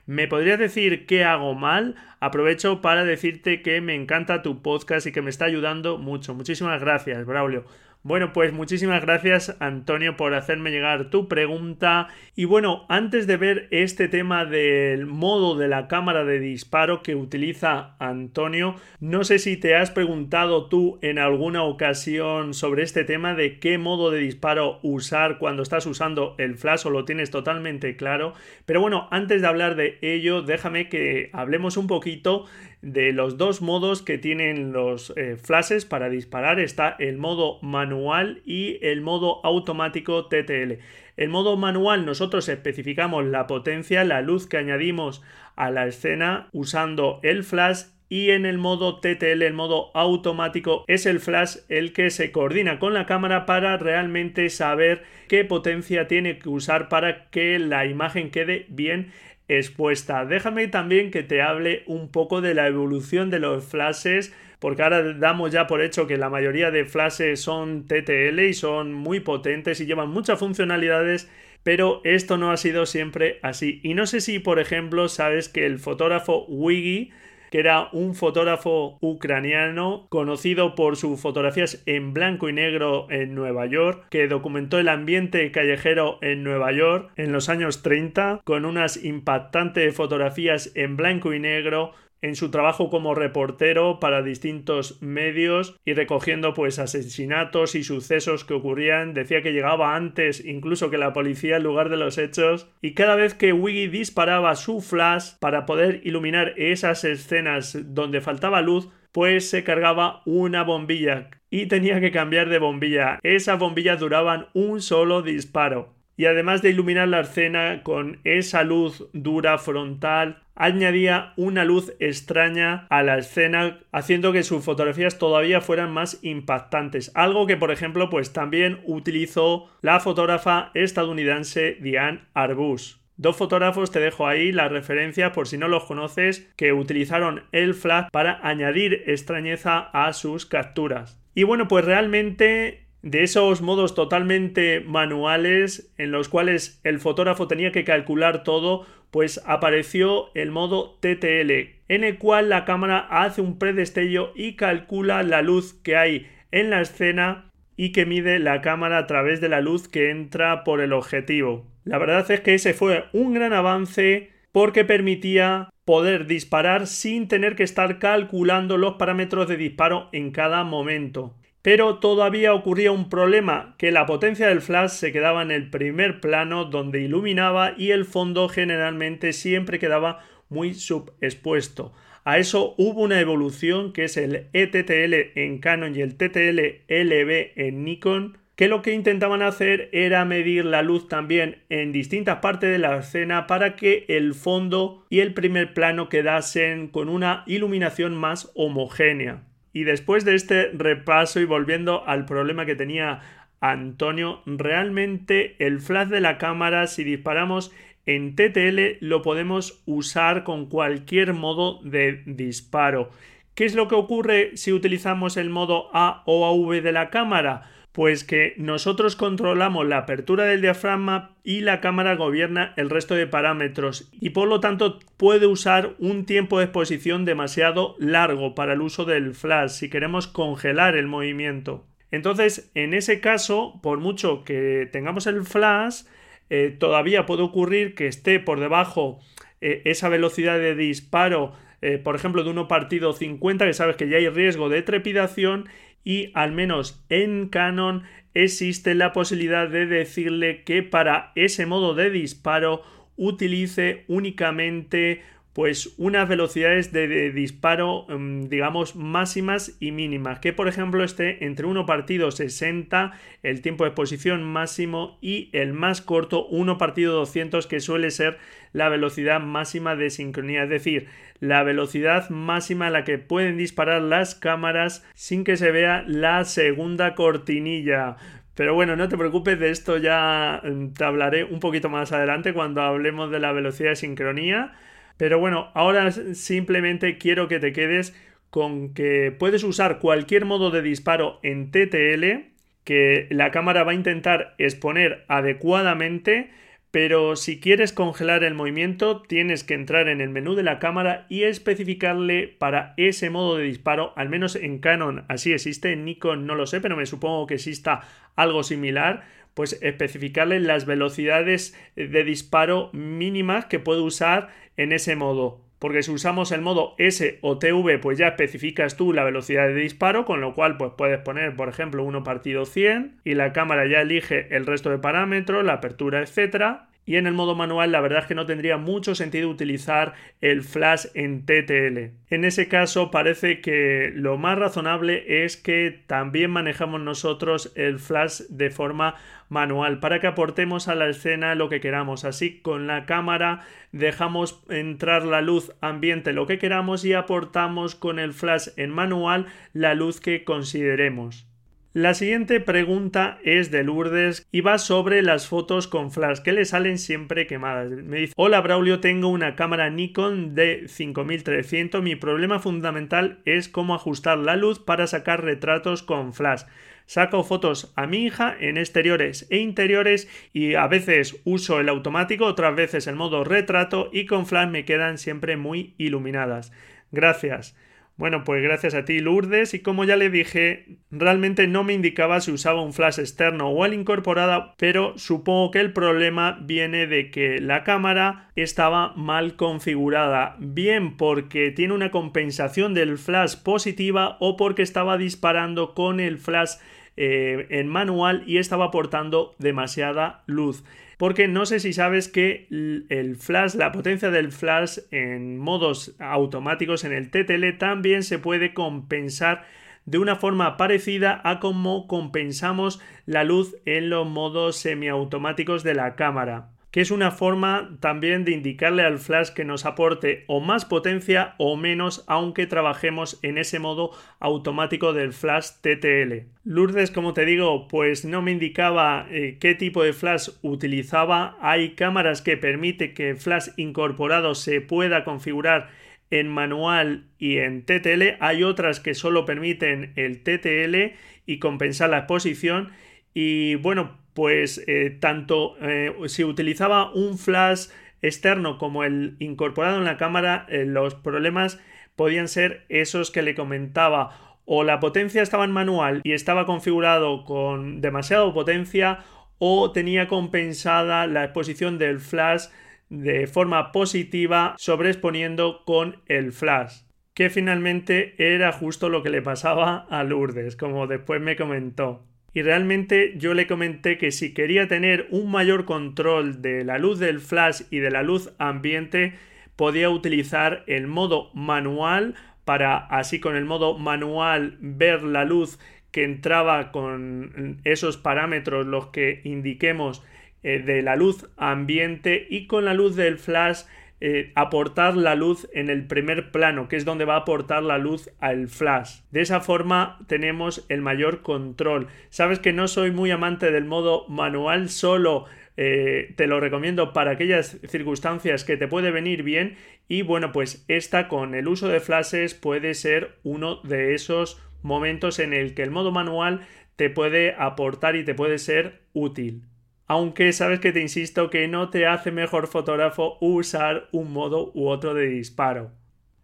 ¿Me 0.06 0.26
podrías 0.26 0.58
decir 0.58 1.06
qué 1.06 1.24
hago 1.24 1.54
mal? 1.54 1.94
Aprovecho 2.18 2.80
para 2.80 3.04
decirte 3.04 3.62
que 3.62 3.80
me 3.80 3.94
encanta 3.94 4.42
tu 4.42 4.60
podcast 4.60 5.06
y 5.06 5.12
que 5.12 5.22
me 5.22 5.30
está 5.30 5.44
ayudando 5.44 5.98
mucho. 5.98 6.34
Muchísimas 6.34 6.80
gracias, 6.80 7.24
Braulio. 7.24 7.64
Bueno, 8.04 8.32
pues 8.32 8.52
muchísimas 8.52 9.00
gracias 9.00 9.56
Antonio 9.60 10.16
por 10.16 10.34
hacerme 10.34 10.72
llegar 10.72 11.08
tu 11.08 11.28
pregunta. 11.28 12.08
Y 12.34 12.46
bueno, 12.46 12.84
antes 12.88 13.28
de 13.28 13.36
ver 13.36 13.68
este 13.70 14.08
tema 14.08 14.44
del 14.44 15.06
modo 15.06 15.56
de 15.56 15.68
la 15.68 15.86
cámara 15.86 16.24
de 16.24 16.40
disparo 16.40 17.04
que 17.04 17.14
utiliza 17.14 17.94
Antonio, 18.00 18.74
no 18.98 19.22
sé 19.22 19.38
si 19.38 19.56
te 19.56 19.76
has 19.76 19.92
preguntado 19.92 20.68
tú 20.68 20.98
en 21.00 21.20
alguna 21.20 21.62
ocasión 21.62 22.54
sobre 22.54 22.82
este 22.82 23.04
tema 23.04 23.34
de 23.34 23.60
qué 23.60 23.78
modo 23.78 24.10
de 24.10 24.18
disparo 24.18 24.80
usar 24.82 25.38
cuando 25.38 25.62
estás 25.62 25.86
usando 25.86 26.34
el 26.38 26.56
flash 26.56 26.84
o 26.86 26.90
lo 26.90 27.04
tienes 27.04 27.30
totalmente 27.30 27.94
claro. 27.94 28.34
Pero 28.66 28.80
bueno, 28.80 29.06
antes 29.12 29.42
de 29.42 29.46
hablar 29.46 29.76
de 29.76 29.98
ello, 30.02 30.42
déjame 30.42 30.88
que 30.88 31.30
hablemos 31.32 31.76
un 31.76 31.86
poquito 31.86 32.46
de 32.82 33.12
los 33.12 33.38
dos 33.38 33.62
modos 33.62 34.02
que 34.02 34.18
tienen 34.18 34.72
los 34.72 35.12
eh, 35.16 35.36
flashes 35.36 35.84
para 35.84 36.10
disparar 36.10 36.58
está 36.58 36.96
el 36.98 37.16
modo 37.16 37.58
manual 37.62 38.42
y 38.44 38.78
el 38.82 39.00
modo 39.00 39.44
automático 39.46 40.26
TTL. 40.26 40.80
El 41.16 41.28
modo 41.28 41.56
manual 41.56 42.04
nosotros 42.04 42.48
especificamos 42.48 43.24
la 43.24 43.46
potencia, 43.46 44.04
la 44.04 44.20
luz 44.20 44.48
que 44.48 44.56
añadimos 44.56 45.22
a 45.54 45.70
la 45.70 45.86
escena 45.86 46.48
usando 46.52 47.20
el 47.22 47.44
flash 47.44 47.84
y 48.08 48.30
en 48.30 48.44
el 48.44 48.58
modo 48.58 49.00
TTL, 49.00 49.40
el 49.40 49.54
modo 49.54 49.90
automático, 49.94 50.84
es 50.86 51.06
el 51.06 51.18
flash 51.18 51.56
el 51.70 51.94
que 51.94 52.10
se 52.10 52.30
coordina 52.30 52.78
con 52.78 52.92
la 52.92 53.06
cámara 53.06 53.46
para 53.46 53.78
realmente 53.78 54.50
saber 54.50 55.02
qué 55.28 55.46
potencia 55.46 56.08
tiene 56.08 56.38
que 56.38 56.50
usar 56.50 56.90
para 56.90 57.30
que 57.30 57.58
la 57.58 57.86
imagen 57.86 58.30
quede 58.30 58.66
bien 58.68 59.12
expuesta. 59.58 60.24
Déjame 60.24 60.68
también 60.68 61.10
que 61.10 61.22
te 61.22 61.42
hable 61.42 61.82
un 61.86 62.10
poco 62.10 62.40
de 62.40 62.54
la 62.54 62.66
evolución 62.66 63.30
de 63.30 63.38
los 63.38 63.64
flashes, 63.64 64.32
porque 64.58 64.82
ahora 64.82 65.14
damos 65.14 65.50
ya 65.50 65.66
por 65.66 65.82
hecho 65.82 66.06
que 66.06 66.16
la 66.16 66.30
mayoría 66.30 66.70
de 66.70 66.84
flashes 66.84 67.40
son 67.40 67.86
TTL 67.86 68.40
y 68.40 68.54
son 68.54 68.92
muy 68.92 69.20
potentes 69.20 69.80
y 69.80 69.86
llevan 69.86 70.10
muchas 70.10 70.38
funcionalidades, 70.38 71.30
pero 71.62 72.00
esto 72.04 72.38
no 72.38 72.50
ha 72.50 72.56
sido 72.56 72.86
siempre 72.86 73.38
así. 73.42 73.80
Y 73.82 73.94
no 73.94 74.06
sé 74.06 74.20
si, 74.20 74.38
por 74.38 74.58
ejemplo, 74.58 75.08
sabes 75.08 75.48
que 75.48 75.66
el 75.66 75.78
fotógrafo 75.78 76.44
Wiggy 76.46 77.10
que 77.52 77.60
era 77.60 77.90
un 77.92 78.14
fotógrafo 78.14 78.96
ucraniano 79.02 80.06
conocido 80.08 80.74
por 80.74 80.96
sus 80.96 81.20
fotografías 81.20 81.82
en 81.84 82.14
blanco 82.14 82.48
y 82.48 82.54
negro 82.54 83.06
en 83.10 83.34
Nueva 83.34 83.66
York, 83.66 84.06
que 84.08 84.26
documentó 84.26 84.78
el 84.78 84.88
ambiente 84.88 85.52
callejero 85.52 86.18
en 86.22 86.44
Nueva 86.44 86.72
York 86.72 87.12
en 87.16 87.30
los 87.30 87.50
años 87.50 87.82
30 87.82 88.40
con 88.44 88.64
unas 88.64 89.04
impactantes 89.04 89.94
fotografías 89.94 90.72
en 90.74 90.96
blanco 90.96 91.34
y 91.34 91.40
negro 91.40 91.92
en 92.22 92.36
su 92.36 92.50
trabajo 92.50 92.88
como 92.88 93.14
reportero 93.14 94.00
para 94.00 94.22
distintos 94.22 95.02
medios 95.02 95.76
y 95.84 95.92
recogiendo 95.92 96.54
pues 96.54 96.78
asesinatos 96.78 97.74
y 97.74 97.84
sucesos 97.84 98.44
que 98.44 98.54
ocurrían. 98.54 99.12
Decía 99.12 99.42
que 99.42 99.52
llegaba 99.52 99.94
antes 99.94 100.44
incluso 100.44 100.88
que 100.90 100.98
la 100.98 101.12
policía 101.12 101.56
al 101.56 101.64
lugar 101.64 101.88
de 101.90 101.96
los 101.96 102.16
hechos 102.18 102.68
y 102.80 102.94
cada 102.94 103.16
vez 103.16 103.34
que 103.34 103.52
Wiggy 103.52 103.88
disparaba 103.88 104.54
su 104.54 104.80
flash 104.80 105.32
para 105.40 105.66
poder 105.66 106.00
iluminar 106.04 106.54
esas 106.56 107.04
escenas 107.04 107.76
donde 107.94 108.20
faltaba 108.20 108.62
luz, 108.62 108.88
pues 109.10 109.50
se 109.50 109.64
cargaba 109.64 110.22
una 110.24 110.62
bombilla 110.62 111.30
y 111.50 111.66
tenía 111.66 112.00
que 112.00 112.12
cambiar 112.12 112.48
de 112.48 112.58
bombilla. 112.58 113.18
Esas 113.22 113.58
bombillas 113.58 114.00
duraban 114.00 114.46
un 114.54 114.80
solo 114.80 115.22
disparo 115.22 115.94
y 116.16 116.26
además 116.26 116.62
de 116.62 116.70
iluminar 116.70 117.08
la 117.08 117.20
escena 117.20 117.82
con 117.82 118.20
esa 118.24 118.64
luz 118.64 119.08
dura 119.12 119.58
frontal, 119.58 120.41
añadía 120.54 121.32
una 121.36 121.64
luz 121.64 121.92
extraña 121.98 122.86
a 122.90 123.02
la 123.02 123.18
escena, 123.18 123.80
haciendo 123.92 124.32
que 124.32 124.42
sus 124.42 124.64
fotografías 124.64 125.18
todavía 125.18 125.60
fueran 125.60 125.92
más 125.92 126.18
impactantes. 126.22 127.10
Algo 127.14 127.46
que, 127.46 127.56
por 127.56 127.70
ejemplo, 127.70 128.10
pues 128.10 128.32
también 128.32 128.80
utilizó 128.84 129.70
la 129.80 130.00
fotógrafa 130.00 130.70
estadounidense 130.74 131.78
Diane 131.80 132.22
Arbus. 132.34 133.00
Dos 133.16 133.36
fotógrafos, 133.36 133.90
te 133.90 134.00
dejo 134.00 134.26
ahí 134.26 134.52
la 134.52 134.68
referencia 134.68 135.32
por 135.32 135.46
si 135.46 135.58
no 135.58 135.68
los 135.68 135.84
conoces, 135.84 136.50
que 136.56 136.72
utilizaron 136.72 137.44
el 137.52 137.74
flash 137.74 138.08
para 138.10 138.40
añadir 138.42 139.04
extrañeza 139.06 139.78
a 139.92 140.12
sus 140.12 140.46
capturas. 140.46 141.22
Y 141.34 141.44
bueno, 141.44 141.68
pues 141.68 141.84
realmente 141.84 142.88
de 143.02 143.24
esos 143.24 143.62
modos 143.62 143.94
totalmente 143.94 144.80
manuales 144.80 145.92
en 145.98 146.12
los 146.12 146.28
cuales 146.28 146.80
el 146.84 147.00
fotógrafo 147.00 147.48
tenía 147.48 147.72
que 147.72 147.84
calcular 147.84 148.44
todo, 148.44 148.86
pues 149.12 149.42
apareció 149.44 150.30
el 150.34 150.50
modo 150.50 150.98
TTL, 151.00 151.52
en 151.88 152.02
el 152.02 152.16
cual 152.16 152.48
la 152.48 152.64
cámara 152.64 153.06
hace 153.10 153.42
un 153.42 153.58
predestello 153.58 154.32
y 154.34 154.56
calcula 154.56 155.22
la 155.22 155.42
luz 155.42 155.74
que 155.74 155.96
hay 155.96 156.26
en 156.50 156.70
la 156.70 156.80
escena 156.80 157.50
y 157.76 157.92
que 157.92 158.06
mide 158.06 158.38
la 158.38 158.62
cámara 158.62 158.96
a 158.96 159.06
través 159.06 159.42
de 159.42 159.50
la 159.50 159.60
luz 159.60 159.86
que 159.86 160.10
entra 160.10 160.64
por 160.64 160.80
el 160.80 160.94
objetivo. 160.94 161.66
La 161.84 161.98
verdad 161.98 162.28
es 162.30 162.40
que 162.40 162.54
ese 162.54 162.72
fue 162.72 163.04
un 163.12 163.34
gran 163.34 163.52
avance 163.52 164.30
porque 164.50 164.84
permitía 164.86 165.68
poder 165.84 166.26
disparar 166.26 166.86
sin 166.86 167.28
tener 167.28 167.54
que 167.54 167.64
estar 167.64 167.98
calculando 167.98 168.78
los 168.78 168.94
parámetros 168.94 169.46
de 169.46 169.58
disparo 169.58 170.08
en 170.12 170.30
cada 170.30 170.64
momento. 170.64 171.34
Pero 171.62 171.98
todavía 171.98 172.54
ocurría 172.54 172.90
un 172.90 173.08
problema, 173.08 173.76
que 173.78 173.92
la 173.92 174.04
potencia 174.04 174.48
del 174.48 174.62
flash 174.62 174.90
se 174.90 175.12
quedaba 175.12 175.42
en 175.42 175.52
el 175.52 175.70
primer 175.70 176.20
plano 176.20 176.64
donde 176.64 177.00
iluminaba 177.00 177.74
y 177.78 177.92
el 177.92 178.04
fondo 178.04 178.48
generalmente 178.48 179.32
siempre 179.32 179.78
quedaba 179.78 180.24
muy 180.48 180.74
subexpuesto. 180.74 181.92
A 182.24 182.38
eso 182.38 182.74
hubo 182.78 183.02
una 183.02 183.20
evolución 183.20 183.92
que 183.92 184.04
es 184.04 184.16
el 184.16 184.48
ETTL 184.52 185.38
en 185.38 185.58
Canon 185.58 185.96
y 185.96 186.02
el 186.02 186.16
TTL 186.16 186.82
LB 186.88 187.52
en 187.56 187.84
Nikon, 187.84 188.38
que 188.56 188.68
lo 188.68 188.82
que 188.82 188.92
intentaban 188.92 189.42
hacer 189.42 189.88
era 189.92 190.24
medir 190.24 190.64
la 190.64 190.82
luz 190.82 191.08
también 191.08 191.62
en 191.68 191.90
distintas 191.90 192.38
partes 192.38 192.70
de 192.70 192.78
la 192.78 192.96
escena 192.98 193.46
para 193.46 193.76
que 193.76 194.04
el 194.08 194.34
fondo 194.34 195.04
y 195.10 195.20
el 195.20 195.32
primer 195.32 195.74
plano 195.74 196.08
quedasen 196.08 196.88
con 196.88 197.08
una 197.08 197.44
iluminación 197.46 198.16
más 198.16 198.52
homogénea. 198.54 199.42
Y 199.72 199.84
después 199.84 200.24
de 200.24 200.34
este 200.34 200.70
repaso 200.72 201.40
y 201.40 201.44
volviendo 201.44 202.06
al 202.06 202.26
problema 202.26 202.66
que 202.66 202.76
tenía 202.76 203.20
Antonio, 203.60 204.42
realmente 204.44 205.56
el 205.64 205.80
flash 205.80 206.08
de 206.08 206.20
la 206.20 206.36
cámara, 206.36 206.86
si 206.86 207.04
disparamos 207.04 207.72
en 208.04 208.34
TTL, 208.34 208.98
lo 209.00 209.22
podemos 209.22 209.82
usar 209.86 210.44
con 210.44 210.66
cualquier 210.66 211.32
modo 211.32 211.80
de 211.82 212.22
disparo. 212.26 213.10
¿Qué 213.54 213.64
es 213.64 213.74
lo 213.74 213.86
que 213.86 213.94
ocurre 213.94 214.56
si 214.56 214.72
utilizamos 214.72 215.36
el 215.36 215.50
modo 215.50 215.88
A 215.92 216.22
o 216.26 216.46
AV 216.46 216.82
de 216.82 216.92
la 216.92 217.10
cámara? 217.10 217.70
Pues 217.92 218.24
que 218.24 218.54
nosotros 218.56 219.16
controlamos 219.16 219.86
la 219.86 219.98
apertura 219.98 220.44
del 220.44 220.62
diafragma 220.62 221.36
y 221.44 221.60
la 221.60 221.80
cámara 221.80 222.16
gobierna 222.16 222.72
el 222.76 222.88
resto 222.88 223.14
de 223.14 223.26
parámetros 223.26 224.10
y 224.12 224.30
por 224.30 224.48
lo 224.48 224.60
tanto 224.60 224.98
puede 225.18 225.46
usar 225.46 225.94
un 225.98 226.24
tiempo 226.24 226.58
de 226.58 226.64
exposición 226.64 227.26
demasiado 227.26 227.94
largo 227.98 228.54
para 228.54 228.72
el 228.72 228.80
uso 228.80 229.04
del 229.04 229.34
flash 229.34 229.70
si 229.70 229.90
queremos 229.90 230.26
congelar 230.26 230.96
el 230.96 231.06
movimiento. 231.06 231.84
Entonces, 232.10 232.70
en 232.74 232.94
ese 232.94 233.20
caso, 233.20 233.80
por 233.82 233.98
mucho 233.98 234.44
que 234.44 234.88
tengamos 234.92 235.26
el 235.26 235.44
flash, 235.44 236.02
eh, 236.50 236.76
todavía 236.78 237.24
puede 237.24 237.42
ocurrir 237.42 237.94
que 237.94 238.06
esté 238.06 238.38
por 238.38 238.60
debajo 238.60 239.18
eh, 239.62 239.80
esa 239.86 240.10
velocidad 240.10 240.58
de 240.58 240.74
disparo, 240.74 241.54
eh, 241.80 241.96
por 241.96 242.14
ejemplo, 242.14 242.44
de 242.44 242.50
uno 242.50 242.68
partido 242.68 243.14
50, 243.14 243.64
que 243.64 243.72
sabes 243.72 243.96
que 243.96 244.08
ya 244.08 244.18
hay 244.18 244.28
riesgo 244.28 244.68
de 244.68 244.82
trepidación 244.82 245.68
y 246.04 246.30
al 246.34 246.52
menos 246.52 247.04
en 247.08 247.48
Canon 247.48 248.02
existe 248.34 248.94
la 248.94 249.12
posibilidad 249.12 249.68
de 249.68 249.86
decirle 249.86 250.62
que 250.64 250.82
para 250.82 251.32
ese 251.34 251.66
modo 251.66 251.94
de 251.94 252.10
disparo 252.10 252.82
utilice 253.16 254.04
únicamente 254.08 255.22
pues 255.52 255.94
unas 255.98 256.28
velocidades 256.28 256.92
de, 256.92 257.30
disparo 257.30 258.06
em, 258.08 258.48
digamos 258.48 258.96
máximas 258.96 259.76
y 259.80 259.92
mínimas. 259.92 260.38
Que 260.38 260.52
por 260.52 260.66
ejemplo 260.66 261.04
esté 261.04 261.44
entre 261.44 261.66
1 261.66 261.84
partido 261.84 262.30
60 262.30 263.12
el 263.42 263.60
tiempo 263.60 263.84
de 263.84 263.88
exposición 263.88 264.44
máximo 264.44 265.18
y 265.20 265.50
el 265.52 265.74
más 265.74 266.00
corto 266.00 266.46
1 266.46 266.78
partido 266.78 267.14
200 267.14 267.66
que 267.66 267.80
suele 267.80 268.10
ser 268.10 268.38
la 268.72 268.88
velocidad 268.88 269.40
máxima 269.40 269.94
de 269.94 270.10
sincronía. 270.10 270.64
Es 270.64 270.70
decir 270.70 271.08
la 271.40 271.62
velocidad 271.64 272.30
máxima 272.30 272.86
a 272.86 272.90
la 272.90 273.04
que 273.04 273.18
pueden 273.18 273.58
disparar 273.58 274.00
las 274.00 274.34
cámaras 274.34 275.04
sin 275.14 275.44
que 275.44 275.56
se 275.56 275.70
vea 275.70 276.04
la 276.06 276.44
segunda 276.44 277.14
cortinilla. 277.14 278.16
Pero 278.54 278.74
bueno, 278.74 278.96
no 278.96 279.08
te 279.08 279.16
preocupes, 279.16 279.58
de 279.58 279.70
esto 279.70 279.96
ya 279.96 280.60
em, 280.62 280.92
te 280.92 281.04
hablaré 281.04 281.44
un 281.44 281.60
poquito 281.60 281.88
más 281.90 282.12
adelante 282.12 282.54
cuando 282.54 282.82
hablemos 282.82 283.30
de 283.30 283.40
la 283.40 283.52
velocidad 283.52 283.90
de 283.90 283.96
sincronía. 283.96 284.72
Pero 285.16 285.38
bueno, 285.38 285.70
ahora 285.74 286.10
simplemente 286.10 287.18
quiero 287.18 287.48
que 287.48 287.60
te 287.60 287.72
quedes 287.72 288.14
con 288.50 288.92
que 288.92 289.34
puedes 289.36 289.64
usar 289.64 289.98
cualquier 289.98 290.44
modo 290.44 290.70
de 290.70 290.82
disparo 290.82 291.40
en 291.42 291.70
TTL 291.70 292.52
que 292.84 293.26
la 293.30 293.50
cámara 293.50 293.84
va 293.84 293.92
a 293.92 293.94
intentar 293.94 294.54
exponer 294.58 295.24
adecuadamente, 295.28 296.50
pero 296.90 297.36
si 297.36 297.60
quieres 297.60 297.92
congelar 297.92 298.44
el 298.44 298.54
movimiento 298.54 299.22
tienes 299.22 299.64
que 299.64 299.74
entrar 299.74 300.08
en 300.08 300.20
el 300.20 300.28
menú 300.28 300.54
de 300.54 300.62
la 300.62 300.78
cámara 300.78 301.26
y 301.30 301.44
especificarle 301.44 302.48
para 302.48 302.92
ese 302.96 303.30
modo 303.30 303.56
de 303.56 303.64
disparo, 303.64 304.12
al 304.16 304.28
menos 304.28 304.56
en 304.56 304.78
Canon 304.78 305.24
así 305.28 305.52
existe, 305.52 305.92
en 305.92 306.04
Nikon 306.04 306.46
no 306.46 306.54
lo 306.54 306.66
sé, 306.66 306.80
pero 306.80 306.96
me 306.96 307.06
supongo 307.06 307.46
que 307.46 307.54
exista 307.54 308.00
algo 308.36 308.62
similar, 308.62 309.24
pues 309.54 309.78
especificarle 309.82 310.60
las 310.60 310.86
velocidades 310.86 311.78
de 311.96 312.24
disparo 312.24 312.90
mínimas 312.92 313.66
que 313.66 313.78
puede 313.78 314.00
usar 314.00 314.48
en 314.76 314.92
ese 314.92 315.16
modo. 315.16 315.60
Porque 315.78 316.04
si 316.04 316.12
usamos 316.12 316.52
el 316.52 316.60
modo 316.60 316.94
S 316.98 317.40
o 317.42 317.58
TV, 317.58 317.98
pues 317.98 318.16
ya 318.16 318.28
especificas 318.28 318.96
tú 318.96 319.12
la 319.12 319.24
velocidad 319.24 319.66
de 319.66 319.74
disparo, 319.74 320.24
con 320.24 320.40
lo 320.40 320.54
cual 320.54 320.76
pues 320.76 320.92
puedes 320.96 321.18
poner, 321.18 321.56
por 321.56 321.68
ejemplo, 321.68 322.04
1 322.04 322.22
partido 322.22 322.66
100 322.66 323.20
y 323.24 323.34
la 323.34 323.52
cámara 323.52 323.86
ya 323.86 324.00
elige 324.00 324.54
el 324.54 324.64
resto 324.64 324.90
de 324.90 324.98
parámetros, 324.98 325.64
la 325.64 325.72
apertura, 325.74 326.20
etcétera. 326.20 326.88
Y 327.04 327.16
en 327.16 327.26
el 327.26 327.34
modo 327.34 327.56
manual 327.56 327.90
la 327.90 328.00
verdad 328.00 328.20
es 328.20 328.26
que 328.26 328.34
no 328.34 328.46
tendría 328.46 328.76
mucho 328.76 329.14
sentido 329.14 329.48
utilizar 329.48 330.14
el 330.40 330.62
flash 330.62 331.06
en 331.14 331.44
TTL. 331.44 332.14
En 332.30 332.44
ese 332.44 332.68
caso 332.68 333.10
parece 333.10 333.60
que 333.60 334.12
lo 334.14 334.38
más 334.38 334.58
razonable 334.58 335.44
es 335.44 335.56
que 335.56 336.02
también 336.06 336.50
manejamos 336.50 337.00
nosotros 337.00 337.72
el 337.74 337.98
flash 337.98 338.42
de 338.48 338.70
forma 338.70 339.16
manual 339.48 340.00
para 340.00 340.20
que 340.20 340.28
aportemos 340.28 340.88
a 340.88 340.94
la 340.94 341.08
escena 341.08 341.54
lo 341.56 341.68
que 341.68 341.80
queramos. 341.80 342.24
Así 342.24 342.60
con 342.60 342.86
la 342.86 343.04
cámara 343.04 343.66
dejamos 343.90 344.62
entrar 344.68 345.24
la 345.24 345.42
luz 345.42 345.72
ambiente 345.80 346.32
lo 346.32 346.46
que 346.46 346.58
queramos 346.58 347.04
y 347.04 347.14
aportamos 347.14 347.96
con 347.96 348.18
el 348.18 348.32
flash 348.32 348.68
en 348.76 348.90
manual 348.90 349.46
la 349.72 349.94
luz 349.94 350.20
que 350.20 350.44
consideremos. 350.44 351.51
La 351.94 352.14
siguiente 352.14 352.58
pregunta 352.58 353.38
es 353.44 353.70
de 353.70 353.84
Lourdes 353.84 354.48
y 354.50 354.62
va 354.62 354.78
sobre 354.78 355.20
las 355.20 355.46
fotos 355.46 355.88
con 355.88 356.10
flash 356.10 356.38
que 356.38 356.52
le 356.52 356.64
salen 356.64 356.96
siempre 356.96 357.46
quemadas. 357.46 357.90
Me 357.90 358.16
dice, 358.16 358.32
hola 358.36 358.62
Braulio, 358.62 359.00
tengo 359.00 359.28
una 359.28 359.56
cámara 359.56 359.90
Nikon 359.90 360.54
de 360.54 360.88
5300. 360.88 362.02
Mi 362.02 362.16
problema 362.16 362.60
fundamental 362.60 363.42
es 363.44 363.68
cómo 363.68 363.94
ajustar 363.94 364.38
la 364.38 364.56
luz 364.56 364.78
para 364.78 365.06
sacar 365.06 365.44
retratos 365.44 366.02
con 366.02 366.32
flash. 366.32 366.62
Saco 367.04 367.44
fotos 367.44 367.92
a 367.94 368.06
mi 368.06 368.24
hija 368.24 368.56
en 368.58 368.78
exteriores 368.78 369.46
e 369.50 369.58
interiores 369.58 370.30
y 370.54 370.76
a 370.76 370.86
veces 370.86 371.42
uso 371.44 371.78
el 371.78 371.90
automático, 371.90 372.46
otras 372.46 372.74
veces 372.74 373.06
el 373.06 373.16
modo 373.16 373.44
retrato 373.44 374.08
y 374.10 374.24
con 374.24 374.46
flash 374.46 374.70
me 374.70 374.86
quedan 374.86 375.18
siempre 375.18 375.58
muy 375.58 375.94
iluminadas. 375.98 376.72
Gracias. 377.10 377.76
Bueno, 378.16 378.44
pues 378.44 378.62
gracias 378.62 378.94
a 378.94 379.04
ti 379.04 379.20
Lourdes. 379.20 379.74
Y 379.74 379.80
como 379.80 380.04
ya 380.04 380.16
le 380.16 380.30
dije, 380.30 380.98
realmente 381.10 381.66
no 381.66 381.82
me 381.82 381.94
indicaba 381.94 382.40
si 382.40 382.52
usaba 382.52 382.82
un 382.82 382.92
flash 382.92 383.18
externo 383.18 383.68
o 383.70 383.84
el 383.84 383.94
incorporado, 383.94 384.74
pero 384.76 385.16
supongo 385.16 385.70
que 385.70 385.80
el 385.80 385.92
problema 385.92 386.58
viene 386.62 387.06
de 387.06 387.30
que 387.30 387.60
la 387.60 387.84
cámara 387.84 388.50
estaba 388.54 389.14
mal 389.16 389.56
configurada, 389.56 390.56
bien 390.58 391.16
porque 391.16 391.70
tiene 391.70 391.94
una 391.94 392.10
compensación 392.10 392.94
del 392.94 393.18
flash 393.18 393.56
positiva 393.56 394.36
o 394.40 394.56
porque 394.56 394.82
estaba 394.82 395.16
disparando 395.16 395.94
con 395.94 396.20
el 396.20 396.38
flash 396.38 396.72
eh, 397.16 397.66
en 397.70 397.88
manual 397.88 398.44
y 398.46 398.58
estaba 398.58 398.86
aportando 398.86 399.54
demasiada 399.58 400.42
luz 400.46 400.84
porque 401.16 401.48
no 401.48 401.66
sé 401.66 401.80
si 401.80 401.92
sabes 401.92 402.28
que 402.28 402.66
el 402.70 403.36
flash, 403.36 403.74
la 403.74 403.92
potencia 403.92 404.30
del 404.30 404.52
flash 404.52 404.98
en 405.10 405.58
modos 405.58 406.14
automáticos 406.18 407.04
en 407.04 407.12
el 407.12 407.30
TTL 407.30 407.78
también 407.78 408.22
se 408.22 408.38
puede 408.38 408.74
compensar 408.74 409.64
de 410.04 410.18
una 410.18 410.36
forma 410.36 410.76
parecida 410.76 411.40
a 411.44 411.60
como 411.60 412.06
compensamos 412.08 413.00
la 413.26 413.44
luz 413.44 413.76
en 413.84 414.10
los 414.10 414.26
modos 414.26 414.76
semiautomáticos 414.76 415.84
de 415.84 415.94
la 415.94 416.16
cámara 416.16 416.70
que 416.92 417.00
es 417.00 417.10
una 417.10 417.30
forma 417.30 417.96
también 418.00 418.44
de 418.44 418.52
indicarle 418.52 419.02
al 419.02 419.18
flash 419.18 419.48
que 419.48 419.64
nos 419.64 419.86
aporte 419.86 420.44
o 420.46 420.60
más 420.60 420.84
potencia 420.84 421.54
o 421.56 421.76
menos 421.76 422.22
aunque 422.28 422.66
trabajemos 422.66 423.40
en 423.42 423.56
ese 423.56 423.78
modo 423.78 424.10
automático 424.38 425.14
del 425.14 425.32
flash 425.32 425.70
TTL. 425.80 426.46
Lourdes, 426.64 427.10
como 427.10 427.32
te 427.32 427.46
digo, 427.46 427.88
pues 427.88 428.26
no 428.26 428.42
me 428.42 428.52
indicaba 428.52 429.26
eh, 429.30 429.56
qué 429.58 429.74
tipo 429.74 430.04
de 430.04 430.12
flash 430.12 430.50
utilizaba. 430.60 431.56
Hay 431.62 431.94
cámaras 431.94 432.42
que 432.42 432.58
permite 432.58 433.14
que 433.14 433.30
el 433.30 433.36
flash 433.38 433.68
incorporado 433.78 434.54
se 434.54 434.82
pueda 434.82 435.24
configurar 435.24 435.88
en 436.30 436.48
manual 436.48 437.24
y 437.38 437.56
en 437.56 437.86
TTL. 437.86 438.36
Hay 438.40 438.64
otras 438.64 439.00
que 439.00 439.14
solo 439.14 439.46
permiten 439.46 440.12
el 440.16 440.42
TTL 440.42 441.16
y 441.46 441.58
compensar 441.58 442.10
la 442.10 442.18
exposición. 442.18 442.90
Y 443.32 443.76
bueno, 443.76 444.21
pues 444.34 444.82
eh, 444.86 445.16
tanto 445.20 445.76
eh, 445.80 446.14
si 446.26 446.44
utilizaba 446.44 447.12
un 447.12 447.38
flash 447.38 447.88
externo 448.22 448.78
como 448.78 449.04
el 449.04 449.36
incorporado 449.40 449.98
en 449.98 450.04
la 450.04 450.16
cámara, 450.16 450.66
eh, 450.68 450.84
los 450.84 451.14
problemas 451.14 451.80
podían 452.16 452.48
ser 452.48 452.84
esos 452.88 453.30
que 453.30 453.42
le 453.42 453.54
comentaba. 453.54 454.58
O 454.64 454.84
la 454.84 455.00
potencia 455.00 455.42
estaba 455.42 455.64
en 455.64 455.72
manual 455.72 456.20
y 456.22 456.32
estaba 456.32 456.66
configurado 456.66 457.44
con 457.44 458.00
demasiada 458.00 458.52
potencia 458.54 459.18
o 459.58 459.90
tenía 459.90 460.28
compensada 460.28 461.26
la 461.26 461.44
exposición 461.44 461.98
del 461.98 462.20
flash 462.20 462.66
de 463.08 463.46
forma 463.46 463.92
positiva 463.92 464.74
sobreexponiendo 464.78 465.82
con 465.84 466.22
el 466.26 466.52
flash 466.52 467.02
que 467.34 467.50
finalmente 467.50 468.34
era 468.38 468.72
justo 468.72 469.08
lo 469.08 469.22
que 469.22 469.30
le 469.30 469.42
pasaba 469.42 470.06
a 470.10 470.22
Lourdes, 470.22 470.76
como 470.76 471.06
después 471.06 471.40
me 471.40 471.56
comentó 471.56 472.26
y 472.54 472.62
realmente 472.62 473.34
yo 473.36 473.54
le 473.54 473.66
comenté 473.66 474.18
que 474.18 474.30
si 474.30 474.52
quería 474.52 474.88
tener 474.88 475.26
un 475.30 475.50
mayor 475.50 475.84
control 475.84 476.60
de 476.60 476.84
la 476.84 476.98
luz 476.98 477.18
del 477.18 477.40
flash 477.40 477.82
y 477.90 477.98
de 477.98 478.10
la 478.10 478.22
luz 478.22 478.52
ambiente 478.58 479.34
podía 479.76 480.10
utilizar 480.10 480.84
el 480.86 481.06
modo 481.06 481.50
manual 481.54 482.34
para 482.64 482.96
así 482.96 483.40
con 483.40 483.56
el 483.56 483.64
modo 483.64 483.98
manual 483.98 484.76
ver 484.80 485.22
la 485.22 485.44
luz 485.44 485.78
que 486.10 486.24
entraba 486.24 486.92
con 486.92 487.80
esos 487.84 488.18
parámetros 488.18 488.86
los 488.86 489.08
que 489.08 489.40
indiquemos 489.44 490.22
eh, 490.62 490.78
de 490.78 491.02
la 491.02 491.16
luz 491.16 491.48
ambiente 491.56 492.46
y 492.50 492.66
con 492.66 492.84
la 492.84 492.94
luz 492.94 493.16
del 493.16 493.38
flash 493.38 493.82
eh, 494.24 494.52
aportar 494.54 495.16
la 495.16 495.34
luz 495.34 495.68
en 495.72 495.90
el 495.90 496.06
primer 496.06 496.52
plano, 496.52 496.86
que 496.86 496.94
es 496.94 497.04
donde 497.04 497.24
va 497.24 497.34
a 497.34 497.38
aportar 497.38 497.82
la 497.82 497.98
luz 497.98 498.30
al 498.38 498.68
flash. 498.68 499.22
De 499.32 499.40
esa 499.40 499.60
forma 499.60 500.20
tenemos 500.28 500.86
el 500.88 501.00
mayor 501.00 501.42
control. 501.42 502.06
Sabes 502.30 502.60
que 502.60 502.72
no 502.72 502.86
soy 502.86 503.10
muy 503.10 503.32
amante 503.32 503.72
del 503.72 503.84
modo 503.84 504.28
manual, 504.28 504.90
solo 504.90 505.46
eh, 505.76 506.34
te 506.36 506.46
lo 506.46 506.60
recomiendo 506.60 507.12
para 507.12 507.32
aquellas 507.32 507.80
circunstancias 507.88 508.62
que 508.62 508.76
te 508.76 508.86
puede 508.86 509.10
venir 509.10 509.42
bien 509.42 509.74
y 510.06 510.22
bueno 510.22 510.52
pues 510.52 510.84
esta 510.86 511.26
con 511.26 511.56
el 511.56 511.66
uso 511.66 511.88
de 511.88 511.98
flashes 511.98 512.54
puede 512.54 512.94
ser 512.94 513.38
uno 513.42 513.80
de 513.82 514.14
esos 514.14 514.62
momentos 514.82 515.40
en 515.40 515.52
el 515.52 515.74
que 515.74 515.82
el 515.82 515.90
modo 515.90 516.12
manual 516.12 516.60
te 516.94 517.10
puede 517.10 517.56
aportar 517.58 518.14
y 518.14 518.24
te 518.24 518.34
puede 518.34 518.58
ser 518.58 519.00
útil 519.14 519.64
aunque 520.12 520.52
sabes 520.52 520.78
que 520.78 520.92
te 520.92 521.00
insisto 521.00 521.48
que 521.48 521.68
no 521.68 521.88
te 521.88 522.06
hace 522.06 522.30
mejor 522.32 522.66
fotógrafo 522.66 523.38
usar 523.40 524.08
un 524.12 524.30
modo 524.30 524.70
u 524.74 524.88
otro 524.88 525.14
de 525.14 525.26
disparo. 525.26 525.90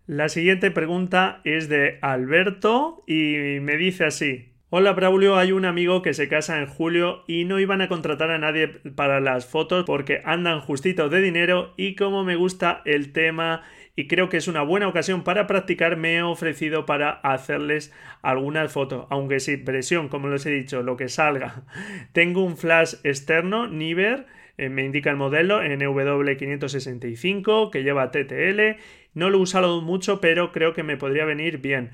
La 0.07 0.31
siguiente 0.31 0.71
pregunta 0.71 1.43
es 1.45 1.69
de 1.69 1.99
Alberto 2.01 3.05
y 3.07 3.61
me 3.61 3.77
dice 3.77 4.07
así. 4.07 4.55
Hola 4.71 4.93
Braulio, 4.93 5.37
hay 5.37 5.53
un 5.53 5.67
amigo 5.67 6.01
que 6.01 6.15
se 6.15 6.29
casa 6.29 6.61
en 6.61 6.67
julio 6.67 7.25
y 7.27 7.45
no 7.45 7.61
iban 7.61 7.83
a 7.83 7.89
contratar 7.89 8.31
a 8.31 8.39
nadie 8.39 8.69
para 8.69 9.21
las 9.21 9.45
fotos 9.45 9.85
porque 9.85 10.23
andan 10.25 10.61
justitos 10.61 11.11
de 11.11 11.21
dinero 11.21 11.75
y 11.77 11.95
como 11.95 12.25
me 12.25 12.37
gusta 12.37 12.81
el 12.87 13.13
tema 13.13 13.65
y 13.99 14.07
creo 14.07 14.29
que 14.29 14.37
es 14.37 14.47
una 14.47 14.63
buena 14.63 14.87
ocasión 14.87 15.25
para 15.25 15.49
practicar, 15.49 15.97
me 15.97 16.19
he 16.19 16.23
ofrecido 16.23 16.87
para 16.87 17.11
hacerles 17.11 17.93
algunas 18.23 18.71
fotos, 18.71 19.09
aunque 19.11 19.41
sin 19.41 19.65
presión, 19.65 20.09
como 20.09 20.29
les 20.29 20.47
he 20.47 20.51
dicho, 20.51 20.85
lo 20.85 20.97
que 20.97 21.09
salga. 21.09 21.65
Tengo 22.13 22.45
un 22.45 22.57
flash 22.57 22.95
externo, 23.03 23.67
Niver, 23.67 24.27
eh, 24.57 24.69
me 24.69 24.85
indica 24.85 25.11
el 25.11 25.17
modelo 25.17 25.65
NW565 25.65 27.71
que 27.71 27.83
lleva 27.83 28.13
TTL, 28.13 28.79
no 29.15 29.31
lo 29.31 29.39
he 29.39 29.41
usado 29.41 29.81
mucho, 29.81 30.21
pero 30.21 30.53
creo 30.53 30.75
que 30.75 30.85
me 30.85 30.97
podría 30.97 31.25
venir 31.25 31.59
bien. 31.59 31.91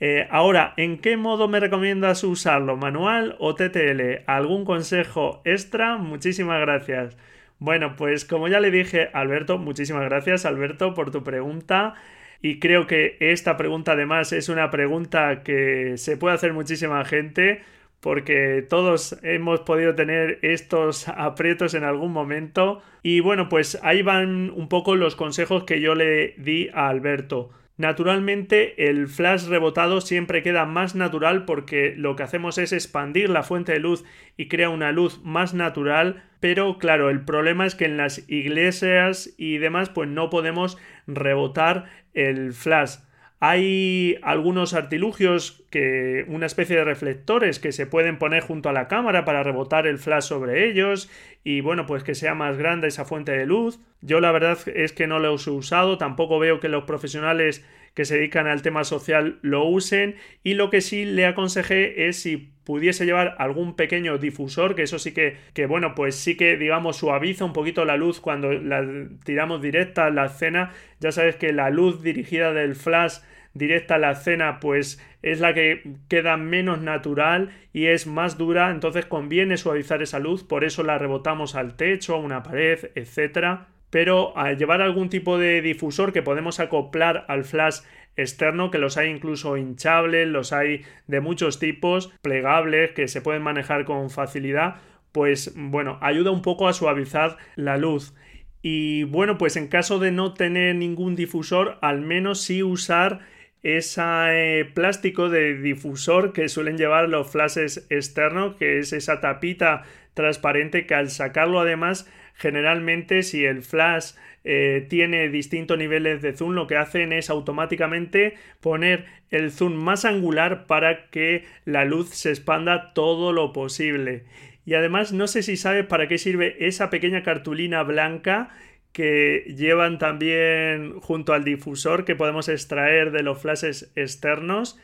Eh, 0.00 0.26
ahora, 0.30 0.72
¿en 0.78 0.96
qué 0.96 1.18
modo 1.18 1.46
me 1.46 1.60
recomiendas 1.60 2.24
usarlo? 2.24 2.78
¿Manual 2.78 3.36
o 3.38 3.54
TTL? 3.54 4.22
¿Algún 4.26 4.64
consejo 4.64 5.42
extra? 5.44 5.98
Muchísimas 5.98 6.62
gracias. 6.62 7.18
Bueno, 7.64 7.96
pues 7.96 8.26
como 8.26 8.46
ya 8.48 8.60
le 8.60 8.70
dije, 8.70 9.08
Alberto, 9.14 9.56
muchísimas 9.56 10.04
gracias, 10.04 10.44
Alberto, 10.44 10.92
por 10.92 11.10
tu 11.10 11.24
pregunta. 11.24 11.94
Y 12.42 12.58
creo 12.58 12.86
que 12.86 13.16
esta 13.20 13.56
pregunta 13.56 13.92
además 13.92 14.34
es 14.34 14.50
una 14.50 14.70
pregunta 14.70 15.42
que 15.42 15.96
se 15.96 16.18
puede 16.18 16.34
hacer 16.34 16.52
muchísima 16.52 17.02
gente 17.06 17.62
porque 18.00 18.66
todos 18.68 19.18
hemos 19.22 19.60
podido 19.60 19.94
tener 19.94 20.40
estos 20.42 21.08
aprietos 21.08 21.72
en 21.72 21.84
algún 21.84 22.12
momento. 22.12 22.82
Y 23.02 23.20
bueno, 23.20 23.48
pues 23.48 23.78
ahí 23.82 24.02
van 24.02 24.50
un 24.50 24.68
poco 24.68 24.94
los 24.94 25.16
consejos 25.16 25.64
que 25.64 25.80
yo 25.80 25.94
le 25.94 26.34
di 26.36 26.68
a 26.74 26.88
Alberto. 26.90 27.48
Naturalmente 27.76 28.88
el 28.88 29.08
flash 29.08 29.46
rebotado 29.46 30.00
siempre 30.00 30.44
queda 30.44 30.64
más 30.64 30.94
natural 30.94 31.44
porque 31.44 31.94
lo 31.96 32.14
que 32.14 32.22
hacemos 32.22 32.56
es 32.58 32.72
expandir 32.72 33.30
la 33.30 33.42
fuente 33.42 33.72
de 33.72 33.80
luz 33.80 34.04
y 34.36 34.46
crea 34.46 34.68
una 34.68 34.92
luz 34.92 35.20
más 35.24 35.54
natural, 35.54 36.22
pero 36.38 36.78
claro, 36.78 37.10
el 37.10 37.24
problema 37.24 37.66
es 37.66 37.74
que 37.74 37.86
en 37.86 37.96
las 37.96 38.28
iglesias 38.30 39.34
y 39.38 39.58
demás 39.58 39.90
pues 39.90 40.08
no 40.08 40.30
podemos 40.30 40.78
rebotar 41.08 41.86
el 42.12 42.52
flash. 42.52 42.98
Hay 43.46 44.16
algunos 44.22 44.72
artilugios 44.72 45.66
que 45.68 46.24
una 46.28 46.46
especie 46.46 46.76
de 46.76 46.84
reflectores 46.84 47.58
que 47.58 47.72
se 47.72 47.86
pueden 47.86 48.18
poner 48.18 48.42
junto 48.42 48.70
a 48.70 48.72
la 48.72 48.88
cámara 48.88 49.26
para 49.26 49.42
rebotar 49.42 49.86
el 49.86 49.98
flash 49.98 50.22
sobre 50.22 50.66
ellos 50.66 51.10
y 51.44 51.60
bueno, 51.60 51.84
pues 51.84 52.04
que 52.04 52.14
sea 52.14 52.34
más 52.34 52.56
grande 52.56 52.88
esa 52.88 53.04
fuente 53.04 53.32
de 53.32 53.44
luz. 53.44 53.80
Yo 54.00 54.20
la 54.20 54.32
verdad 54.32 54.56
es 54.74 54.94
que 54.94 55.06
no 55.06 55.18
lo 55.18 55.28
he 55.28 55.50
usado, 55.50 55.98
tampoco 55.98 56.38
veo 56.38 56.58
que 56.58 56.70
los 56.70 56.84
profesionales 56.84 57.62
que 57.92 58.06
se 58.06 58.16
dedican 58.16 58.46
al 58.46 58.62
tema 58.62 58.82
social 58.82 59.40
lo 59.42 59.66
usen 59.66 60.16
y 60.42 60.54
lo 60.54 60.70
que 60.70 60.80
sí 60.80 61.04
le 61.04 61.26
aconsejé 61.26 62.08
es 62.08 62.16
si 62.16 62.54
pudiese 62.64 63.04
llevar 63.04 63.34
algún 63.38 63.76
pequeño 63.76 64.16
difusor, 64.16 64.74
que 64.74 64.84
eso 64.84 64.98
sí 64.98 65.12
que, 65.12 65.36
que 65.52 65.66
bueno, 65.66 65.94
pues 65.94 66.14
sí 66.14 66.38
que 66.38 66.56
digamos 66.56 66.96
suaviza 66.96 67.44
un 67.44 67.52
poquito 67.52 67.84
la 67.84 67.98
luz 67.98 68.20
cuando 68.20 68.54
la 68.54 68.82
tiramos 69.22 69.60
directa 69.60 70.06
a 70.06 70.10
la 70.10 70.24
escena. 70.24 70.72
Ya 70.98 71.12
sabes 71.12 71.36
que 71.36 71.52
la 71.52 71.68
luz 71.68 72.02
dirigida 72.02 72.54
del 72.54 72.74
flash 72.74 73.18
directa 73.54 73.94
a 73.94 73.98
la 73.98 74.10
escena 74.10 74.60
pues 74.60 75.02
es 75.22 75.40
la 75.40 75.54
que 75.54 75.94
queda 76.08 76.36
menos 76.36 76.80
natural 76.80 77.50
y 77.72 77.86
es 77.86 78.06
más 78.06 78.36
dura. 78.36 78.70
Entonces 78.70 79.06
conviene 79.06 79.56
suavizar 79.56 80.02
esa 80.02 80.18
luz 80.18 80.44
por 80.44 80.64
eso 80.64 80.82
la 80.82 80.98
rebotamos 80.98 81.54
al 81.54 81.76
techo 81.76 82.14
a 82.14 82.18
una 82.18 82.42
pared 82.42 82.90
etcétera. 82.94 83.68
Pero 83.90 84.36
al 84.36 84.58
llevar 84.58 84.82
algún 84.82 85.08
tipo 85.08 85.38
de 85.38 85.62
difusor 85.62 86.12
que 86.12 86.22
podemos 86.22 86.58
acoplar 86.58 87.24
al 87.28 87.44
flash 87.44 87.80
externo 88.16 88.70
que 88.70 88.78
los 88.78 88.96
hay 88.96 89.10
incluso 89.10 89.56
hinchables 89.56 90.28
los 90.28 90.52
hay 90.52 90.82
de 91.06 91.20
muchos 91.20 91.58
tipos 91.58 92.12
plegables 92.22 92.92
que 92.92 93.08
se 93.08 93.20
pueden 93.20 93.42
manejar 93.42 93.84
con 93.84 94.08
facilidad 94.10 94.76
pues 95.10 95.52
bueno 95.56 95.98
ayuda 96.00 96.30
un 96.30 96.42
poco 96.42 96.68
a 96.68 96.72
suavizar 96.72 97.36
la 97.54 97.76
luz. 97.76 98.14
Y 98.62 99.04
bueno 99.04 99.38
pues 99.38 99.56
en 99.56 99.68
caso 99.68 99.98
de 99.98 100.10
no 100.10 100.34
tener 100.34 100.74
ningún 100.74 101.14
difusor 101.14 101.78
al 101.82 102.00
menos 102.00 102.40
sí 102.40 102.62
usar 102.62 103.20
ese 103.64 104.70
plástico 104.74 105.30
de 105.30 105.56
difusor 105.56 106.32
que 106.32 106.48
suelen 106.48 106.78
llevar 106.78 107.08
los 107.08 107.30
flashes 107.30 107.86
externos, 107.90 108.54
que 108.56 108.78
es 108.78 108.92
esa 108.92 109.20
tapita 109.20 109.82
transparente 110.12 110.86
que 110.86 110.94
al 110.94 111.10
sacarlo 111.10 111.60
además 111.60 112.08
generalmente 112.34 113.22
si 113.22 113.44
el 113.44 113.62
flash 113.62 114.12
eh, 114.44 114.86
tiene 114.90 115.28
distintos 115.30 115.78
niveles 115.78 116.20
de 116.20 116.36
zoom, 116.36 116.52
lo 116.52 116.66
que 116.66 116.76
hacen 116.76 117.12
es 117.12 117.30
automáticamente 117.30 118.34
poner 118.60 119.06
el 119.30 119.50
zoom 119.50 119.74
más 119.74 120.04
angular 120.04 120.66
para 120.66 121.08
que 121.08 121.44
la 121.64 121.84
luz 121.84 122.10
se 122.10 122.30
expanda 122.30 122.92
todo 122.92 123.32
lo 123.32 123.52
posible. 123.52 124.24
Y 124.66 124.74
además 124.74 125.12
no 125.12 125.26
sé 125.26 125.42
si 125.42 125.56
sabes 125.56 125.86
para 125.86 126.08
qué 126.08 126.18
sirve 126.18 126.56
esa 126.66 126.90
pequeña 126.90 127.22
cartulina 127.22 127.82
blanca 127.82 128.50
que 128.94 129.52
llevan 129.56 129.98
también 129.98 131.00
junto 131.00 131.32
al 131.32 131.42
difusor 131.42 132.04
que 132.04 132.14
podemos 132.14 132.48
extraer 132.48 133.10
de 133.10 133.24
los 133.24 133.42
flashes 133.42 133.92
externos. 133.96 134.78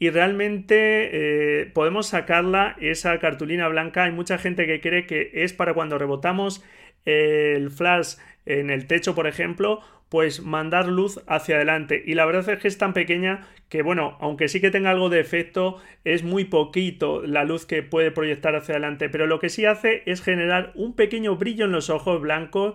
Y 0.00 0.10
realmente 0.10 1.60
eh, 1.60 1.66
podemos 1.72 2.08
sacarla 2.08 2.76
esa 2.80 3.16
cartulina 3.20 3.68
blanca. 3.68 4.02
Hay 4.02 4.10
mucha 4.10 4.36
gente 4.36 4.66
que 4.66 4.80
cree 4.80 5.06
que 5.06 5.30
es 5.32 5.52
para 5.52 5.74
cuando 5.74 5.96
rebotamos 5.96 6.64
el 7.04 7.70
flash 7.70 8.16
en 8.46 8.70
el 8.70 8.86
techo 8.88 9.14
por 9.14 9.26
ejemplo 9.28 9.80
pues 10.08 10.42
mandar 10.42 10.88
luz 10.88 11.20
hacia 11.28 11.54
adelante. 11.54 12.02
Y 12.04 12.14
la 12.14 12.26
verdad 12.26 12.48
es 12.48 12.58
que 12.58 12.66
es 12.66 12.78
tan 12.78 12.92
pequeña 12.92 13.46
que 13.68 13.82
bueno 13.82 14.18
aunque 14.20 14.48
sí 14.48 14.60
que 14.60 14.72
tenga 14.72 14.90
algo 14.90 15.08
de 15.08 15.20
efecto 15.20 15.80
es 16.02 16.24
muy 16.24 16.46
poquito 16.46 17.22
la 17.24 17.44
luz 17.44 17.64
que 17.64 17.84
puede 17.84 18.10
proyectar 18.10 18.56
hacia 18.56 18.74
adelante. 18.74 19.08
Pero 19.08 19.28
lo 19.28 19.38
que 19.38 19.50
sí 19.50 19.66
hace 19.66 20.02
es 20.06 20.20
generar 20.20 20.72
un 20.74 20.96
pequeño 20.96 21.36
brillo 21.36 21.66
en 21.66 21.72
los 21.72 21.90
ojos 21.90 22.20
blancos 22.20 22.74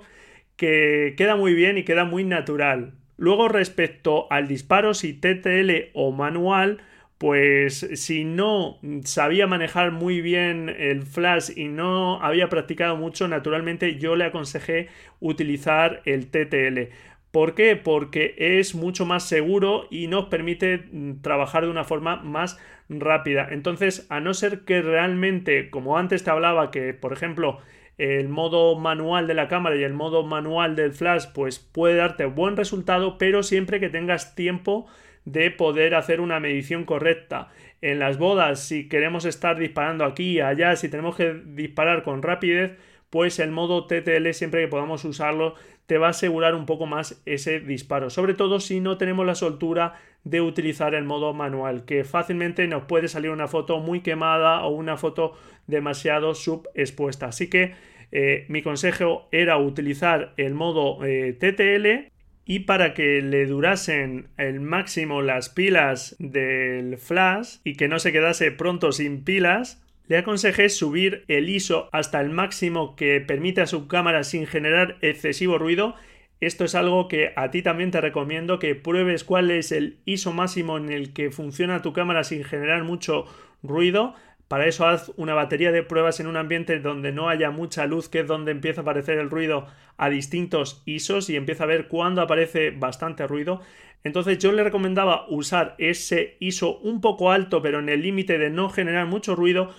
que 0.58 1.14
queda 1.18 1.36
muy 1.36 1.54
bien 1.54 1.78
y 1.78 1.84
queda 1.84 2.04
muy 2.06 2.24
natural. 2.26 2.94
Luego 3.18 3.48
respecto 3.48 4.32
al 4.32 4.48
disparo, 4.48 4.94
si 4.94 5.14
TTL 5.14 5.92
o 5.94 6.12
manual, 6.12 6.80
pues 7.18 7.90
si 7.96 8.24
no 8.26 8.80
sabía 9.04 9.48
manejar 9.48 9.92
muy 9.92 10.22
bien 10.22 10.70
el 10.70 11.04
flash 11.04 11.52
y 11.56 11.68
no 11.68 12.22
había 12.22 12.50
practicado 12.50 12.96
mucho, 12.96 13.28
naturalmente 13.28 13.98
yo 13.98 14.16
le 14.16 14.26
aconsejé 14.26 14.90
utilizar 15.20 16.02
el 16.06 16.28
TTL. 16.28 16.94
¿Por 17.32 17.56
qué? 17.56 17.76
Porque 17.76 18.36
es 18.38 18.76
mucho 18.76 19.06
más 19.06 19.28
seguro 19.28 19.88
y 19.92 20.08
nos 20.08 20.26
permite 20.26 20.88
mm, 20.92 21.22
trabajar 21.22 21.66
de 21.66 21.72
una 21.72 21.84
forma 21.84 22.18
más 22.18 22.60
rápida. 22.90 23.48
Entonces, 23.52 24.06
a 24.10 24.20
no 24.20 24.34
ser 24.34 24.62
que 24.62 24.82
realmente, 24.82 25.70
como 25.70 25.98
antes 25.98 26.24
te 26.24 26.30
hablaba, 26.30 26.72
que 26.72 26.94
por 26.94 27.14
ejemplo 27.14 27.60
el 27.98 28.30
modo 28.30 28.78
manual 28.78 29.28
de 29.28 29.34
la 29.34 29.48
cámara 29.48 29.76
y 29.76 29.84
el 29.84 29.94
modo 29.94 30.24
manual 30.24 30.76
del 30.76 30.94
flash 30.94 31.26
pues 31.34 31.60
puede 31.60 31.96
darte 31.96 32.26
buen 32.26 32.56
resultado 32.56 33.18
pero 33.18 33.44
siempre 33.44 33.80
que 33.80 33.90
tengas 33.90 34.36
tiempo 34.36 34.88
de 35.26 35.52
poder 35.52 35.96
hacer 35.96 36.22
una 36.22 36.40
medición 36.40 36.86
correcta. 36.86 37.50
En 37.82 38.00
las 38.00 38.18
bodas 38.18 38.60
si 38.62 38.88
queremos 38.88 39.26
estar 39.26 39.58
disparando 39.58 40.06
aquí 40.06 40.34
y 40.34 40.40
allá 40.42 40.76
si 40.76 40.90
tenemos 40.90 41.16
que 41.16 41.34
disparar 41.34 42.04
con 42.04 42.22
rapidez 42.22 42.78
pues 43.10 43.40
el 43.40 43.52
modo 43.52 43.88
TTL 43.88 44.32
siempre 44.34 44.62
que 44.62 44.68
podamos 44.68 45.04
usarlo 45.06 45.56
te 45.86 45.98
va 45.98 46.08
a 46.08 46.12
asegurar 46.12 46.54
un 46.54 46.66
poco 46.66 46.86
más 46.86 47.22
ese 47.26 47.60
disparo. 47.62 48.10
Sobre 48.10 48.34
todo 48.34 48.60
si 48.60 48.82
no 48.82 48.98
tenemos 48.98 49.26
la 49.26 49.36
soltura 49.36 49.94
de 50.30 50.42
utilizar 50.42 50.94
el 50.94 51.06
modo 51.06 51.34
manual 51.34 51.86
que 51.86 52.04
fácilmente 52.04 52.68
nos 52.68 52.84
puede 52.84 53.08
salir 53.08 53.32
una 53.32 53.48
foto 53.48 53.80
muy 53.80 54.02
quemada 54.02 54.64
o 54.64 54.70
una 54.70 54.98
foto 54.98 55.34
demasiado 55.68 56.36
subexpuesta. 56.36 57.28
Así 57.28 57.50
que 57.50 57.76
eh, 58.12 58.46
mi 58.50 58.62
consejo 58.62 59.28
era 59.32 59.58
utilizar 59.58 60.34
el 60.38 60.54
modo 60.54 61.04
eh, 61.06 61.34
TTL 61.34 62.12
y 62.46 62.60
para 62.60 62.94
que 62.94 63.22
le 63.22 63.46
durasen 63.46 64.28
el 64.38 64.60
máximo 64.60 65.22
las 65.22 65.50
pilas 65.50 66.16
del 66.20 66.98
flash 66.98 67.58
y 67.64 67.76
que 67.76 67.88
no 67.88 68.00
se 68.00 68.12
quedase 68.12 68.52
pronto 68.52 68.92
sin 68.92 69.24
pilas, 69.24 69.82
le 70.08 70.18
aconsejé 70.18 70.70
subir 70.70 71.24
el 71.28 71.50
ISO 71.50 71.90
hasta 71.92 72.22
el 72.22 72.30
máximo 72.30 72.96
que 72.96 73.20
permite 73.22 73.62
a 73.62 73.68
su 73.68 73.88
cámara 73.88 74.24
sin 74.24 74.46
generar 74.46 74.98
excesivo 75.02 75.58
ruido. 75.58 75.96
Esto 76.40 76.66
es 76.66 76.76
algo 76.76 77.08
que 77.08 77.34
a 77.36 77.50
ti 77.52 77.62
también 77.62 77.92
te 77.92 78.02
recomiendo 78.02 78.60
que 78.60 78.76
pruebes 78.76 79.24
cuál 79.24 79.52
es 79.52 79.72
el 79.72 80.00
ISO 80.06 80.34
máximo 80.34 80.78
en 80.78 80.92
el 80.92 81.14
que 81.14 81.32
funciona 81.32 81.82
tu 81.82 81.94
cámara 81.94 82.24
sin 82.24 82.44
generar 82.44 82.84
mucho 82.84 83.26
ruido 83.64 84.14
para 84.48 84.66
eso 84.66 84.88
haz 84.88 85.12
una 85.18 85.34
batería 85.34 85.72
de 85.72 85.84
pruebas 85.84 86.20
en 86.20 86.28
un 86.28 86.38
ambiente 86.38 86.80
donde 86.80 87.12
no 87.12 87.28
haya 87.28 87.52
mucha 87.52 87.86
luz, 87.86 88.08
que 88.08 88.22
es 88.22 88.28
donde 88.28 88.52
empieza 88.52 88.82
a 88.82 88.84
aparecer 88.84 89.18
el 89.18 89.30
ruido 89.30 89.68
a 89.98 90.10
distintos 90.10 90.84
ISOs 90.86 91.30
y 91.30 91.36
empieza 91.36 91.66
a 91.66 91.68
ver 91.68 91.90
cuándo 91.90 92.22
aparece 92.22 92.72
bastante 92.72 93.28
ruido. 93.28 93.62
Entonces 94.06 94.38
yo 94.38 94.54
le 94.54 94.64
recomendaba 94.64 95.26
usar 95.28 95.76
ese 95.80 96.38
ISO 96.40 96.80
un 96.80 97.02
poco 97.02 97.32
alto, 97.32 97.62
pero 97.62 97.80
en 97.80 97.90
el 97.90 98.02
límite 98.02 98.38
de 98.38 98.50
no 98.50 98.70
generar 98.70 99.06
mucho 99.08 99.36
ruido, 99.36 99.74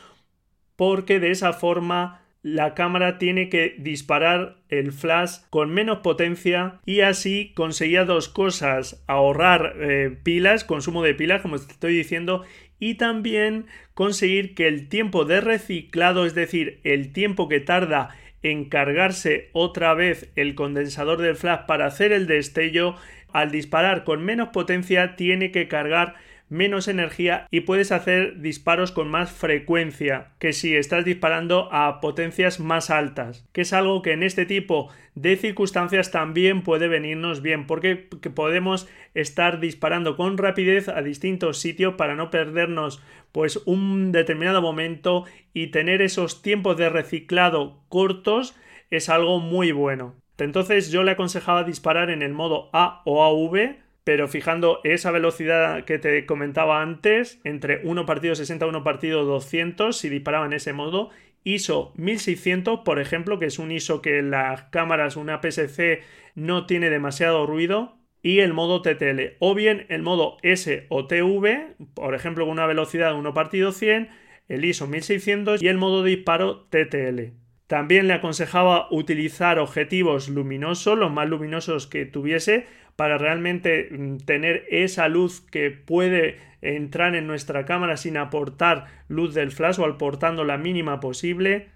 porque 0.77 1.18
de 1.18 1.31
esa 1.31 1.55
forma 1.55 2.23
la 2.42 2.74
cámara 2.74 3.18
tiene 3.18 3.48
que 3.48 3.74
disparar 3.79 4.59
el 4.68 4.92
flash 4.92 5.38
con 5.51 5.70
menos 5.70 5.98
potencia 5.98 6.81
y 6.87 7.01
así 7.01 7.53
conseguía 7.55 8.05
dos 8.05 8.29
cosas 8.29 9.03
ahorrar 9.07 9.74
eh, 9.81 10.16
pilas 10.22 10.64
consumo 10.64 11.03
de 11.03 11.14
pilas 11.14 11.42
como 11.42 11.59
te 11.59 11.72
estoy 11.72 11.96
diciendo 11.96 12.44
y 12.79 12.94
también 12.94 13.66
conseguir 13.94 14.55
que 14.55 14.68
el 14.68 14.88
tiempo 14.88 15.24
de 15.24 15.40
reciclado, 15.40 16.24
es 16.24 16.35
decir, 16.35 16.81
el 16.85 17.12
tiempo 17.12 17.48
que 17.48 17.61
tarda 17.61 18.11
en 18.42 18.66
cargarse 18.66 19.51
otra 19.53 19.94
vez 19.94 20.31
el 20.37 20.55
condensador 20.55 21.20
del 21.20 21.35
flash 21.35 21.66
para 21.66 21.87
hacer 21.87 22.12
el 22.12 22.29
destello, 22.29 22.94
al 23.33 23.51
disparar 23.51 24.05
con 24.05 24.24
menos 24.24 24.51
potencia 24.51 25.16
tiene 25.16 25.51
que 25.51 25.66
cargar 25.66 26.14
menos 26.49 26.89
energía 26.89 27.47
y 27.51 27.61
puedes 27.61 27.93
hacer 27.93 28.41
disparos 28.41 28.93
con 28.93 29.09
más 29.09 29.31
frecuencia 29.31 30.33
que 30.39 30.53
si 30.53 30.75
estás 30.75 31.05
disparando 31.05 31.69
a 31.73 32.01
potencias 32.01 32.61
más 32.61 32.91
altas, 32.91 33.47
que 33.53 33.63
es 33.63 33.73
algo 33.73 34.03
que 34.03 34.13
en 34.13 34.23
este 34.23 34.47
tipo 34.47 34.91
de 35.15 35.37
circunstancias 35.37 36.11
también 36.11 36.63
puede 36.63 36.89
venirnos 36.89 37.43
bien 37.43 37.67
porque 37.67 37.97
podemos 37.97 38.89
estar 39.15 39.61
disparando 39.61 40.17
con 40.17 40.39
rapidez 40.39 40.89
a 40.89 41.03
distintos 41.03 41.59
sitios 41.59 41.95
para 41.95 42.15
no 42.15 42.31
perdernos 42.31 43.03
pues 43.33 43.61
un 43.67 44.13
determinado 44.13 44.63
momento 44.63 45.25
y 45.53 45.69
tener 45.69 46.03
esos 46.03 46.43
tiempos 46.43 46.77
de 46.77 46.89
reciclado 46.89 47.83
cortos 47.89 48.57
es 48.91 49.09
algo 49.09 49.41
muy 49.41 49.73
bueno. 49.73 50.15
Entonces 50.39 50.91
yo 50.91 51.03
le 51.03 51.11
aconsejaba 51.11 51.65
disparar 51.65 52.11
en 52.11 52.23
el 52.23 52.33
modo 52.33 52.71
A 52.73 53.03
o 53.05 53.25
AV 53.25 53.77
pero 54.09 54.27
fijando 54.27 54.81
esa 54.85 55.11
velocidad 55.11 55.85
que 55.85 55.99
te 55.99 56.25
comentaba 56.25 56.81
antes, 56.81 57.42
entre 57.44 57.83
1 57.85 58.07
partido 58.07 58.35
60 58.35 58.66
1 58.66 58.83
partido 58.83 59.27
200, 59.27 59.94
si 59.94 60.09
disparaba 60.09 60.47
en 60.47 60.55
ese 60.55 60.73
modo, 60.73 61.11
ISO 61.44 61.92
1600, 61.97 62.81
por 62.87 63.01
ejemplo, 63.01 63.38
que 63.38 63.44
es 63.44 63.59
un 63.59 63.71
ISO 63.71 64.01
que 64.01 64.23
las 64.23 64.62
cámaras, 64.71 65.16
una 65.16 65.42
PSC, 65.42 66.01
no 66.35 66.64
tiene 66.64 66.88
demasiado 66.88 67.44
ruido, 67.44 67.99
y 68.23 68.38
el 68.38 68.55
modo 68.55 68.81
TTL, 68.81 69.37
o 69.40 69.55
bien 69.55 69.85
el 69.90 70.01
modo 70.01 70.38
S 70.40 70.87
o 70.88 71.07
TV, 71.07 71.75
por 71.92 72.14
ejemplo, 72.14 72.47
con 72.47 72.53
una 72.53 72.64
velocidad 72.64 73.11
de 73.11 73.18
1 73.18 73.35
partido 73.35 73.73
100, 73.73 74.09
el 74.49 74.64
ISO 74.64 74.87
1600 74.87 75.62
y 75.62 75.68
el 75.68 75.77
modo 75.77 76.03
disparo 76.03 76.66
TTL. 76.71 77.35
También 77.66 78.09
le 78.09 78.14
aconsejaba 78.14 78.88
utilizar 78.90 79.59
objetivos 79.59 80.31
luminosos, 80.31 80.97
los 80.97 81.12
más 81.12 81.29
luminosos 81.29 81.87
que 81.87 82.07
tuviese, 82.07 82.64
para 82.99 83.17
realmente 83.17 83.91
mm, 83.93 84.17
tener 84.25 84.67
esa 84.71 85.07
luz 85.07 85.41
que 85.41 85.71
puede 85.71 86.41
entrar 86.63 87.15
en 87.15 87.29
nuestra 87.29 87.65
cámara 87.65 87.97
sin 87.97 88.17
aportar 88.17 88.87
luz 89.07 89.35
del 89.35 89.53
flash 89.53 89.79
o 89.79 89.85
aportando 89.85 90.43
la 90.43 90.59
mínima 90.59 90.99
posible. 90.99 91.69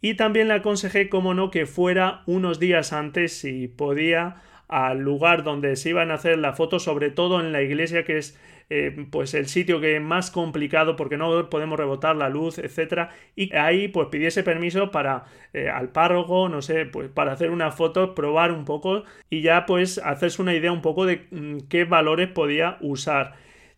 Y 0.00 0.14
también 0.14 0.48
le 0.48 0.54
aconsejé, 0.54 1.08
como 1.08 1.34
no, 1.34 1.52
que 1.52 1.66
fuera 1.66 2.24
unos 2.26 2.58
días 2.58 2.92
antes, 2.92 3.38
si 3.38 3.68
podía, 3.68 4.42
al 4.66 4.98
lugar 4.98 5.44
donde 5.44 5.76
se 5.76 5.90
iban 5.90 6.10
a 6.10 6.14
hacer 6.14 6.36
la 6.36 6.52
foto, 6.52 6.80
sobre 6.80 7.10
todo 7.10 7.38
en 7.38 7.52
la 7.52 7.62
iglesia, 7.62 8.02
que 8.02 8.18
es 8.18 8.36
eh, 8.68 9.06
pues 9.10 9.34
el 9.34 9.46
sitio 9.46 9.80
que 9.80 9.96
es 9.96 10.02
más 10.02 10.30
complicado 10.30 10.96
porque 10.96 11.16
no 11.16 11.48
podemos 11.50 11.78
rebotar 11.78 12.16
la 12.16 12.28
luz, 12.28 12.58
etcétera, 12.58 13.10
y 13.36 13.54
ahí 13.54 13.88
pues 13.88 14.08
pidiese 14.08 14.42
permiso 14.42 14.90
para 14.90 15.24
eh, 15.52 15.68
al 15.68 15.90
párroco, 15.90 16.48
no 16.48 16.62
sé, 16.62 16.86
pues 16.86 17.08
para 17.08 17.32
hacer 17.32 17.50
una 17.50 17.70
foto, 17.70 18.14
probar 18.14 18.52
un 18.52 18.64
poco 18.64 19.04
y 19.30 19.42
ya 19.42 19.66
pues 19.66 19.98
hacerse 19.98 20.42
una 20.42 20.54
idea 20.54 20.72
un 20.72 20.82
poco 20.82 21.06
de 21.06 21.26
mm, 21.30 21.68
qué 21.68 21.84
valores 21.84 22.28
podía 22.28 22.78
usar. 22.80 23.34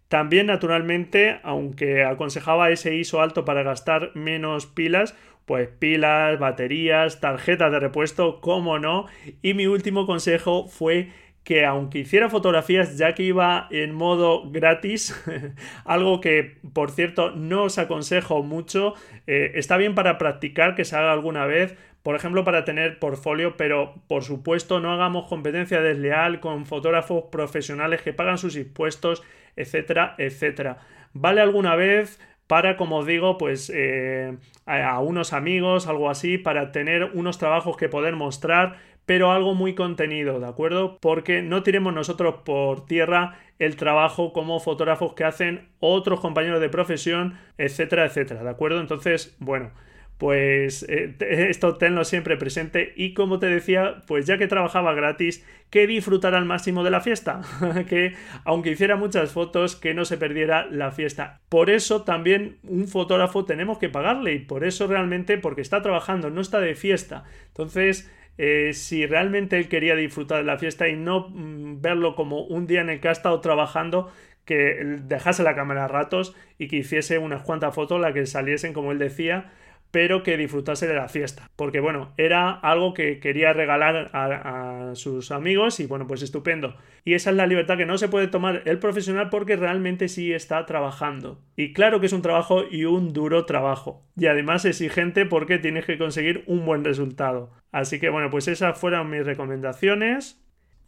También, 0.08 0.46
naturalmente, 0.46 1.38
aunque 1.42 2.02
aconsejaba 2.04 2.70
ese 2.70 2.94
ISO 2.94 3.20
alto 3.20 3.44
para 3.44 3.62
gastar 3.62 4.12
menos 4.14 4.66
pilas, 4.66 5.14
pues 5.44 5.68
pilas, 5.68 6.38
baterías, 6.38 7.20
tarjetas 7.20 7.70
de 7.72 7.80
repuesto, 7.80 8.40
cómo 8.40 8.78
no. 8.78 9.06
Y 9.42 9.54
mi 9.54 9.66
último 9.66 10.06
consejo 10.06 10.66
fue 10.66 11.10
que 11.48 11.64
aunque 11.64 12.00
hiciera 12.00 12.28
fotografías 12.28 12.98
ya 12.98 13.14
que 13.14 13.22
iba 13.22 13.68
en 13.70 13.94
modo 13.94 14.50
gratis, 14.50 15.18
algo 15.86 16.20
que 16.20 16.58
por 16.74 16.90
cierto 16.90 17.30
no 17.30 17.62
os 17.62 17.78
aconsejo 17.78 18.42
mucho, 18.42 18.92
eh, 19.26 19.52
está 19.54 19.78
bien 19.78 19.94
para 19.94 20.18
practicar 20.18 20.74
que 20.74 20.84
se 20.84 20.94
haga 20.94 21.10
alguna 21.10 21.46
vez, 21.46 21.74
por 22.02 22.14
ejemplo 22.14 22.44
para 22.44 22.66
tener 22.66 22.98
portfolio, 22.98 23.56
pero 23.56 23.94
por 24.08 24.24
supuesto 24.24 24.78
no 24.80 24.92
hagamos 24.92 25.26
competencia 25.26 25.80
desleal 25.80 26.40
con 26.40 26.66
fotógrafos 26.66 27.24
profesionales 27.32 28.02
que 28.02 28.12
pagan 28.12 28.36
sus 28.36 28.54
impuestos, 28.54 29.22
etcétera, 29.56 30.16
etcétera. 30.18 30.80
Vale 31.14 31.40
alguna 31.40 31.76
vez 31.76 32.20
para, 32.46 32.76
como 32.76 33.06
digo, 33.06 33.38
pues 33.38 33.72
eh, 33.74 34.36
a 34.66 35.00
unos 35.00 35.32
amigos, 35.32 35.86
algo 35.86 36.10
así, 36.10 36.36
para 36.36 36.72
tener 36.72 37.04
unos 37.14 37.38
trabajos 37.38 37.78
que 37.78 37.88
poder 37.88 38.16
mostrar, 38.16 38.76
pero 39.08 39.32
algo 39.32 39.54
muy 39.54 39.74
contenido, 39.74 40.38
¿de 40.38 40.46
acuerdo? 40.46 40.98
Porque 41.00 41.40
no 41.40 41.62
tiremos 41.62 41.94
nosotros 41.94 42.42
por 42.44 42.84
tierra 42.84 43.38
el 43.58 43.74
trabajo 43.74 44.34
como 44.34 44.60
fotógrafos 44.60 45.14
que 45.14 45.24
hacen 45.24 45.70
otros 45.80 46.20
compañeros 46.20 46.60
de 46.60 46.68
profesión, 46.68 47.38
etcétera, 47.56 48.04
etcétera, 48.04 48.44
¿de 48.44 48.50
acuerdo? 48.50 48.82
Entonces, 48.82 49.34
bueno, 49.38 49.70
pues 50.18 50.84
eh, 50.90 51.16
esto 51.48 51.76
tenlo 51.76 52.04
siempre 52.04 52.36
presente 52.36 52.92
y 52.96 53.14
como 53.14 53.38
te 53.38 53.46
decía, 53.46 54.02
pues 54.06 54.26
ya 54.26 54.36
que 54.36 54.46
trabajaba 54.46 54.92
gratis, 54.92 55.42
que 55.70 55.86
disfrutara 55.86 56.36
al 56.36 56.44
máximo 56.44 56.84
de 56.84 56.90
la 56.90 57.00
fiesta, 57.00 57.40
que 57.88 58.12
aunque 58.44 58.72
hiciera 58.72 58.96
muchas 58.96 59.32
fotos, 59.32 59.74
que 59.74 59.94
no 59.94 60.04
se 60.04 60.18
perdiera 60.18 60.66
la 60.66 60.90
fiesta. 60.90 61.40
Por 61.48 61.70
eso 61.70 62.02
también 62.02 62.58
un 62.62 62.88
fotógrafo 62.88 63.46
tenemos 63.46 63.78
que 63.78 63.88
pagarle 63.88 64.34
y 64.34 64.40
por 64.40 64.64
eso 64.64 64.86
realmente, 64.86 65.38
porque 65.38 65.62
está 65.62 65.80
trabajando, 65.80 66.28
no 66.28 66.42
está 66.42 66.60
de 66.60 66.74
fiesta. 66.74 67.24
Entonces, 67.46 68.10
eh, 68.38 68.72
si 68.72 69.04
realmente 69.04 69.58
él 69.58 69.68
quería 69.68 69.96
disfrutar 69.96 70.38
de 70.38 70.44
la 70.44 70.58
fiesta 70.58 70.88
y 70.88 70.96
no 70.96 71.28
mm, 71.28 71.80
verlo 71.82 72.14
como 72.14 72.44
un 72.44 72.66
día 72.66 72.80
en 72.80 72.90
el 72.90 73.00
que 73.00 73.08
ha 73.08 73.12
estado 73.12 73.40
trabajando, 73.40 74.10
que 74.44 74.96
dejase 75.02 75.42
la 75.42 75.54
cámara 75.54 75.84
a 75.84 75.88
ratos 75.88 76.34
y 76.56 76.68
que 76.68 76.76
hiciese 76.76 77.18
unas 77.18 77.42
cuantas 77.42 77.74
fotos, 77.74 78.00
las 78.00 78.14
que 78.14 78.24
saliesen 78.24 78.72
como 78.72 78.92
él 78.92 78.98
decía, 78.98 79.52
pero 79.90 80.22
que 80.22 80.36
disfrutase 80.36 80.86
de 80.86 80.94
la 80.94 81.08
fiesta. 81.08 81.50
Porque 81.56 81.80
bueno, 81.80 82.12
era 82.16 82.50
algo 82.50 82.94
que 82.94 83.20
quería 83.20 83.52
regalar 83.52 84.10
a, 84.12 84.92
sus 84.94 85.30
amigos 85.30 85.80
y 85.80 85.86
bueno, 85.86 86.06
pues 86.06 86.22
estupendo. 86.22 86.76
Y 87.04 87.14
esa 87.14 87.30
es 87.30 87.36
la 87.36 87.46
libertad 87.46 87.76
que 87.76 87.86
no 87.86 87.98
se 87.98 88.08
puede 88.08 88.28
tomar 88.28 88.62
el 88.66 88.78
profesional 88.78 89.30
porque 89.30 89.56
realmente 89.56 90.08
sí 90.08 90.32
está 90.32 90.66
trabajando. 90.66 91.40
Y 91.56 91.72
claro 91.72 92.00
que 92.00 92.06
es 92.06 92.12
un 92.12 92.22
trabajo 92.22 92.64
y 92.70 92.84
un 92.84 93.12
duro 93.12 93.44
trabajo. 93.44 94.06
Y 94.16 94.26
además 94.26 94.64
exigente 94.64 95.24
porque 95.26 95.58
tienes 95.58 95.84
que 95.84 95.98
conseguir 95.98 96.44
un 96.46 96.64
buen 96.64 96.84
resultado. 96.84 97.52
Así 97.72 97.98
que 97.98 98.10
bueno, 98.10 98.30
pues 98.30 98.48
esas 98.48 98.78
fueron 98.78 99.10
mis 99.10 99.24
recomendaciones. 99.24 100.42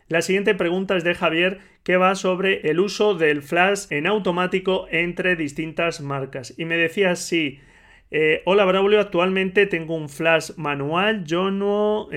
La 0.09 0.23
siguiente 0.23 0.55
pregunta 0.55 0.97
es 0.97 1.05
de 1.05 1.15
Javier 1.15 1.61
que 1.85 1.97
va 1.97 2.17
sobre 2.17 2.69
el 2.69 2.81
uso 2.81 3.15
del 3.15 3.43
flash 3.43 3.87
en 3.91 4.07
automático 4.07 4.87
entre 4.91 5.37
distintas 5.37 6.01
marcas. 6.01 6.53
Y 6.59 6.65
me 6.65 6.77
decía 6.77 7.15
sí 7.15 7.61
eh, 8.11 8.43
hola 8.45 8.65
Braulio, 8.65 9.01
actualmente 9.01 9.67
tengo 9.67 9.95
un 9.95 10.09
flash 10.09 10.51
manual 10.57 11.25
560 11.25 12.09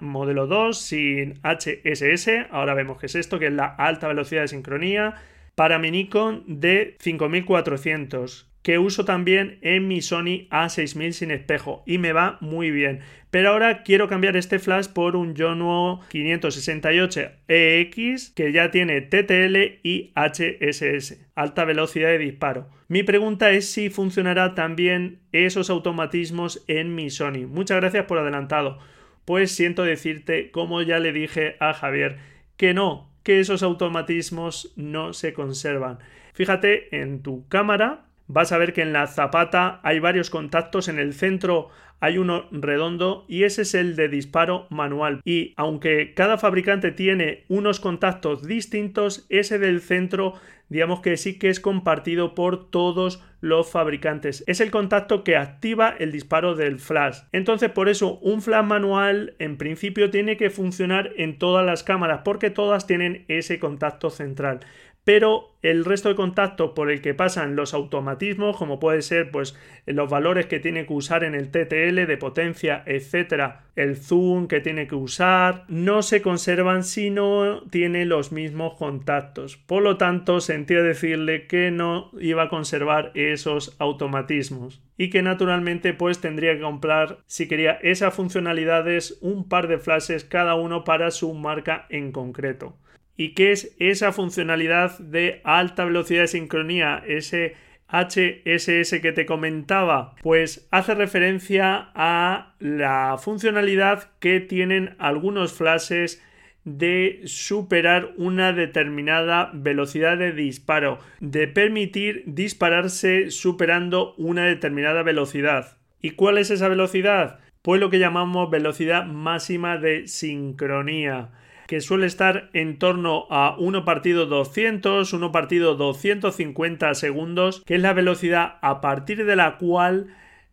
eh, 0.00 0.04
modelo 0.04 0.46
2 0.46 0.78
sin 0.78 1.34
HSS. 1.42 2.48
Ahora 2.50 2.74
vemos 2.74 2.98
qué 2.98 3.06
es 3.06 3.14
esto, 3.14 3.38
que 3.38 3.46
es 3.46 3.52
la 3.52 3.66
alta 3.66 4.08
velocidad 4.08 4.42
de 4.42 4.48
sincronía 4.48 5.14
para 5.54 5.78
mi 5.78 5.90
Nikon 5.90 6.44
de 6.46 6.96
5400 7.00 8.49
que 8.62 8.78
uso 8.78 9.04
también 9.04 9.58
en 9.62 9.88
mi 9.88 10.02
Sony 10.02 10.48
A6000 10.50 11.12
sin 11.12 11.30
espejo 11.30 11.82
y 11.86 11.98
me 11.98 12.12
va 12.12 12.38
muy 12.40 12.70
bien. 12.70 13.00
Pero 13.30 13.50
ahora 13.50 13.82
quiero 13.82 14.08
cambiar 14.08 14.36
este 14.36 14.58
flash 14.58 14.88
por 14.88 15.16
un 15.16 15.34
Yonuo 15.34 16.00
568EX 16.10 17.38
e 17.48 17.90
que 18.34 18.52
ya 18.52 18.70
tiene 18.70 19.00
TTL 19.00 19.78
y 19.82 20.12
HSS, 20.14 21.26
alta 21.34 21.64
velocidad 21.64 22.08
de 22.08 22.18
disparo. 22.18 22.68
Mi 22.88 23.02
pregunta 23.02 23.52
es 23.52 23.70
si 23.70 23.88
funcionará 23.88 24.54
también 24.54 25.20
esos 25.32 25.70
automatismos 25.70 26.64
en 26.66 26.94
mi 26.94 27.08
Sony. 27.08 27.46
Muchas 27.46 27.76
gracias 27.78 28.06
por 28.06 28.18
adelantado. 28.18 28.78
Pues 29.24 29.52
siento 29.52 29.84
decirte, 29.84 30.50
como 30.50 30.82
ya 30.82 30.98
le 30.98 31.12
dije 31.12 31.56
a 31.60 31.72
Javier, 31.72 32.18
que 32.56 32.74
no, 32.74 33.12
que 33.22 33.38
esos 33.38 33.62
automatismos 33.62 34.72
no 34.76 35.12
se 35.12 35.32
conservan. 35.32 35.98
Fíjate 36.32 37.00
en 37.00 37.22
tu 37.22 37.46
cámara, 37.48 38.09
vas 38.32 38.52
a 38.52 38.58
ver 38.58 38.72
que 38.72 38.82
en 38.82 38.92
la 38.92 39.06
zapata 39.08 39.80
hay 39.82 39.98
varios 39.98 40.30
contactos, 40.30 40.88
en 40.88 40.98
el 40.98 41.14
centro 41.14 41.68
hay 41.98 42.16
uno 42.16 42.46
redondo 42.50 43.26
y 43.28 43.42
ese 43.42 43.62
es 43.62 43.74
el 43.74 43.96
de 43.96 44.08
disparo 44.08 44.66
manual. 44.70 45.20
Y 45.24 45.52
aunque 45.56 46.14
cada 46.14 46.38
fabricante 46.38 46.92
tiene 46.92 47.44
unos 47.48 47.80
contactos 47.80 48.46
distintos, 48.46 49.26
ese 49.28 49.58
del 49.58 49.80
centro 49.80 50.34
digamos 50.70 51.00
que 51.00 51.16
sí 51.16 51.38
que 51.38 51.50
es 51.50 51.58
compartido 51.60 52.34
por 52.34 52.70
todos 52.70 53.22
los 53.40 53.70
fabricantes. 53.70 54.44
Es 54.46 54.60
el 54.60 54.70
contacto 54.70 55.24
que 55.24 55.36
activa 55.36 55.94
el 55.98 56.12
disparo 56.12 56.54
del 56.54 56.78
flash. 56.78 57.18
Entonces 57.32 57.70
por 57.70 57.88
eso 57.88 58.18
un 58.20 58.40
flash 58.40 58.64
manual 58.64 59.34
en 59.40 59.56
principio 59.56 60.10
tiene 60.10 60.36
que 60.36 60.48
funcionar 60.48 61.10
en 61.16 61.38
todas 61.38 61.66
las 61.66 61.82
cámaras 61.82 62.20
porque 62.24 62.50
todas 62.50 62.86
tienen 62.86 63.24
ese 63.28 63.58
contacto 63.58 64.10
central 64.10 64.60
pero 65.04 65.50
el 65.62 65.84
resto 65.84 66.08
de 66.08 66.14
contactos 66.14 66.70
por 66.70 66.90
el 66.90 67.00
que 67.00 67.14
pasan 67.14 67.56
los 67.56 67.74
automatismos, 67.74 68.56
como 68.56 68.78
puede 68.78 69.02
ser 69.02 69.30
pues 69.30 69.56
los 69.86 70.08
valores 70.08 70.46
que 70.46 70.60
tiene 70.60 70.86
que 70.86 70.92
usar 70.92 71.24
en 71.24 71.34
el 71.34 71.50
TTL 71.50 72.06
de 72.06 72.16
potencia, 72.18 72.82
etcétera, 72.86 73.64
el 73.76 73.96
zoom 73.96 74.46
que 74.46 74.60
tiene 74.60 74.86
que 74.86 74.94
usar, 74.94 75.64
no 75.68 76.02
se 76.02 76.22
conservan 76.22 76.84
si 76.84 77.10
no 77.10 77.62
tiene 77.70 78.04
los 78.04 78.32
mismos 78.32 78.74
contactos. 78.74 79.56
Por 79.56 79.82
lo 79.82 79.96
tanto, 79.96 80.40
sentía 80.40 80.82
decirle 80.82 81.46
que 81.46 81.70
no 81.70 82.10
iba 82.20 82.44
a 82.44 82.48
conservar 82.48 83.12
esos 83.14 83.76
automatismos 83.78 84.82
y 84.96 85.10
que 85.10 85.22
naturalmente 85.22 85.94
pues 85.94 86.20
tendría 86.20 86.54
que 86.54 86.62
comprar 86.62 87.18
si 87.26 87.48
quería 87.48 87.72
esas 87.82 88.14
funcionalidades 88.14 89.18
un 89.20 89.48
par 89.48 89.66
de 89.68 89.78
flashes 89.78 90.24
cada 90.24 90.54
uno 90.54 90.84
para 90.84 91.10
su 91.10 91.32
marca 91.34 91.86
en 91.88 92.12
concreto. 92.12 92.76
¿Y 93.20 93.34
qué 93.34 93.52
es 93.52 93.76
esa 93.78 94.12
funcionalidad 94.12 94.98
de 94.98 95.42
alta 95.44 95.84
velocidad 95.84 96.22
de 96.22 96.28
sincronía? 96.28 97.02
Ese 97.06 97.54
HSS 97.86 98.98
que 99.02 99.12
te 99.14 99.26
comentaba, 99.26 100.14
pues 100.22 100.66
hace 100.70 100.94
referencia 100.94 101.90
a 101.94 102.54
la 102.60 103.18
funcionalidad 103.22 104.08
que 104.20 104.40
tienen 104.40 104.96
algunos 104.98 105.52
flashes 105.52 106.24
de 106.64 107.20
superar 107.26 108.14
una 108.16 108.54
determinada 108.54 109.50
velocidad 109.52 110.16
de 110.16 110.32
disparo, 110.32 110.98
de 111.20 111.46
permitir 111.46 112.22
dispararse 112.24 113.30
superando 113.30 114.14
una 114.16 114.46
determinada 114.46 115.02
velocidad. 115.02 115.76
¿Y 116.00 116.12
cuál 116.12 116.38
es 116.38 116.50
esa 116.50 116.68
velocidad? 116.68 117.40
Pues 117.60 117.82
lo 117.82 117.90
que 117.90 117.98
llamamos 117.98 118.48
velocidad 118.48 119.04
máxima 119.04 119.76
de 119.76 120.08
sincronía 120.08 121.32
que 121.70 121.80
suele 121.80 122.06
estar 122.06 122.50
en 122.52 122.80
torno 122.80 123.28
a 123.30 123.54
1 123.56 123.84
partido 123.84 124.26
200, 124.26 125.12
1 125.12 125.30
partido 125.30 125.76
250 125.76 126.92
segundos, 126.94 127.62
que 127.64 127.76
es 127.76 127.80
la 127.80 127.92
velocidad 127.92 128.58
a 128.60 128.80
partir 128.80 129.24
de 129.24 129.36
la 129.36 129.56
cual 129.56 130.08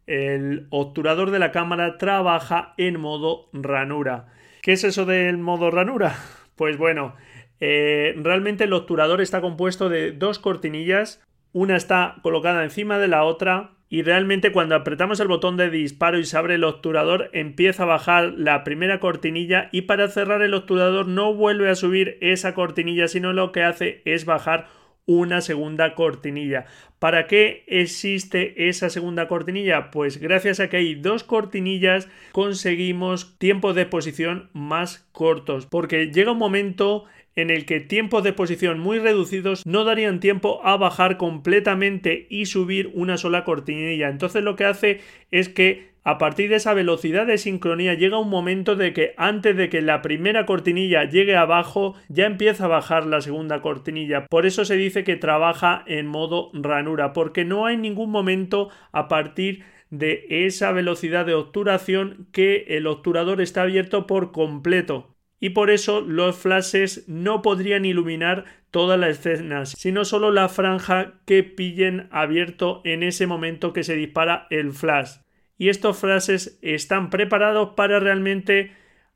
el 0.06 0.67
obturador 0.69 1.32
de 1.32 1.39
la 1.39 1.51
cámara 1.51 1.97
trabaja 1.97 2.75
en 2.77 2.99
modo 2.99 3.49
ranura. 3.51 4.27
¿Qué 4.62 4.73
es 4.73 4.84
eso 4.84 5.08
del 5.08 5.39
modo 5.39 5.71
ranura? 5.71 6.15
Pues 6.56 6.77
bueno, 6.77 7.15
eh, 7.60 8.13
realmente 8.17 8.65
el 8.65 8.73
obturador 8.73 9.19
está 9.19 9.41
compuesto 9.41 9.89
de 9.89 10.12
dos 10.12 10.38
cortinillas, 10.38 11.23
una 11.51 11.75
está 11.75 12.17
colocada 12.21 12.63
encima 12.63 12.99
de 12.99 13.08
la 13.08 13.23
otra 13.23 13.77
y 13.89 14.02
realmente 14.02 14.52
cuando 14.52 14.76
apretamos 14.76 15.19
el 15.19 15.28
botón 15.28 15.58
de 15.58 15.69
disparo 15.69 16.19
y 16.19 16.26
se 16.26 16.38
abre 16.38 16.56
el 16.56 16.63
obturador 16.63 17.30
empieza 17.34 17.84
a 17.84 17.88
bajar 17.88 18.34
la 18.36 18.63
primera 18.63 19.00
cortinilla 19.00 19.69
y 19.71 19.84
para 19.84 20.08
cerrar 20.10 20.41
el 20.41 20.54
obturador 20.54 21.08
no 21.08 21.34
vuelve 21.34 21.69
a 21.69 21.76
subir 21.76 22.17
esa 22.21 22.54
cortinilla 22.54 23.08
sino 23.08 23.34
lo 23.34 23.52
que 23.52 23.63
hace 23.63 24.02
es 24.06 24.26
bajar 24.26 24.67
una 25.08 25.39
segunda 25.39 25.95
cortinilla. 25.95 26.65
¿Para 27.00 27.28
qué 27.28 27.63
existe 27.67 28.67
esa 28.67 28.89
segunda 28.89 29.28
cortinilla? 29.28 29.89
Pues 29.89 30.17
gracias 30.19 30.60
a 30.60 30.67
que 30.67 30.78
hay 30.78 30.95
dos 30.95 31.23
cortinillas 31.23 32.10
conseguimos 32.34 33.38
tiempos 33.39 33.73
de 33.76 33.84
exposición 33.84 34.50
más 34.54 35.08
cortos 35.13 35.65
porque 35.65 36.12
llega 36.12 36.34
un 36.34 36.38
momento 36.38 37.06
en 37.38 37.52
el 37.52 37.65
que 37.65 37.80
tiempos 37.80 38.23
de 38.23 38.34
posición 38.34 38.80
muy 38.80 38.97
reducidos 39.00 39.65
no 39.65 39.84
darían 39.84 40.19
tiempo 40.19 40.60
a 40.65 40.76
bajar 40.76 41.17
completamente 41.17 42.26
y 42.30 42.47
subir 42.47 42.91
una 42.95 43.17
sola 43.17 43.43
cortinilla. 43.43 44.10
Entonces 44.10 44.43
lo 44.43 44.56
que 44.56 44.65
hace 44.65 45.02
es 45.30 45.47
que 45.47 45.95
a 46.04 46.17
partir 46.17 46.50
de 46.50 46.56
esa 46.56 46.73
velocidad 46.73 47.28
de 47.28 47.38
sincronía 47.38 47.93
llega 47.93 48.17
un 48.17 48.30
momento 48.30 48.76
de 48.76 48.91
que 48.91 49.13
antes 49.17 49.56
de 49.56 49.69
que 49.69 49.82
la 49.82 50.02
primera 50.02 50.47
cortinilla 50.47 51.04
llegue 51.04 51.36
abajo 51.36 51.93
ya 52.10 52.26
empieza 52.26 52.65
a 52.65 52.69
bajar 52.69 53.06
la 53.06 53.21
segunda 53.21 53.62
cortinilla. 53.62 54.26
Por 54.26 54.47
eso 54.47 54.65
se 54.65 54.76
dice 54.76 55.04
que 55.04 55.15
trabaja 55.15 55.84
en 55.86 56.08
modo 56.08 56.50
ranura, 56.54 57.13
porque 57.13 57.45
no 57.45 57.67
hay 57.67 57.78
ningún 57.78 58.10
momento 58.10 58.69
a 58.91 59.08
partir 59.08 59.63
de 59.91 60.26
esa 60.30 60.71
velocidad 60.71 61.26
de 61.26 61.36
obturación 61.36 62.28
que 62.32 62.65
el 62.69 62.88
obturador 62.88 63.41
está 63.41 63.62
abierto 63.62 64.08
por 64.08 64.32
completo 64.32 65.16
y 65.39 65.50
por 65.50 65.69
eso 65.69 66.02
los 66.02 66.36
flashes 66.36 67.08
no 67.08 67.41
podrían 67.41 67.86
iluminar 67.86 68.45
todas 68.71 69.00
las 69.00 69.26
escenas, 69.26 69.71
sino 69.78 70.06
solo 70.06 70.32
la 70.32 70.50
franja 70.50 71.13
que 71.26 71.43
pillen 71.43 72.08
abierto 72.12 72.82
en 72.84 73.04
ese 73.04 73.28
momento 73.28 73.73
que 73.73 73.84
se 73.84 73.95
dispara 73.95 74.47
el 74.50 74.71
flash. 74.71 75.17
Y 75.58 75.69
estos 75.69 75.97
flashes 75.97 76.60
están 76.62 77.10
preparados 77.10 77.69
para 77.76 78.00
realmente 78.00 78.71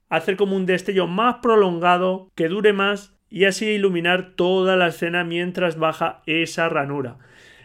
hacer 0.10 0.36
como 0.36 0.56
un 0.56 0.66
destello 0.66 1.08
más 1.08 1.38
prolongado, 1.42 2.32
que 2.36 2.48
dure 2.48 2.74
más 2.74 3.18
y 3.30 3.46
así 3.46 3.68
iluminar 3.68 4.34
toda 4.36 4.76
la 4.76 4.88
escena 4.88 5.24
mientras 5.24 5.78
baja 5.78 6.22
esa 6.26 6.68
ranura. 6.70 7.18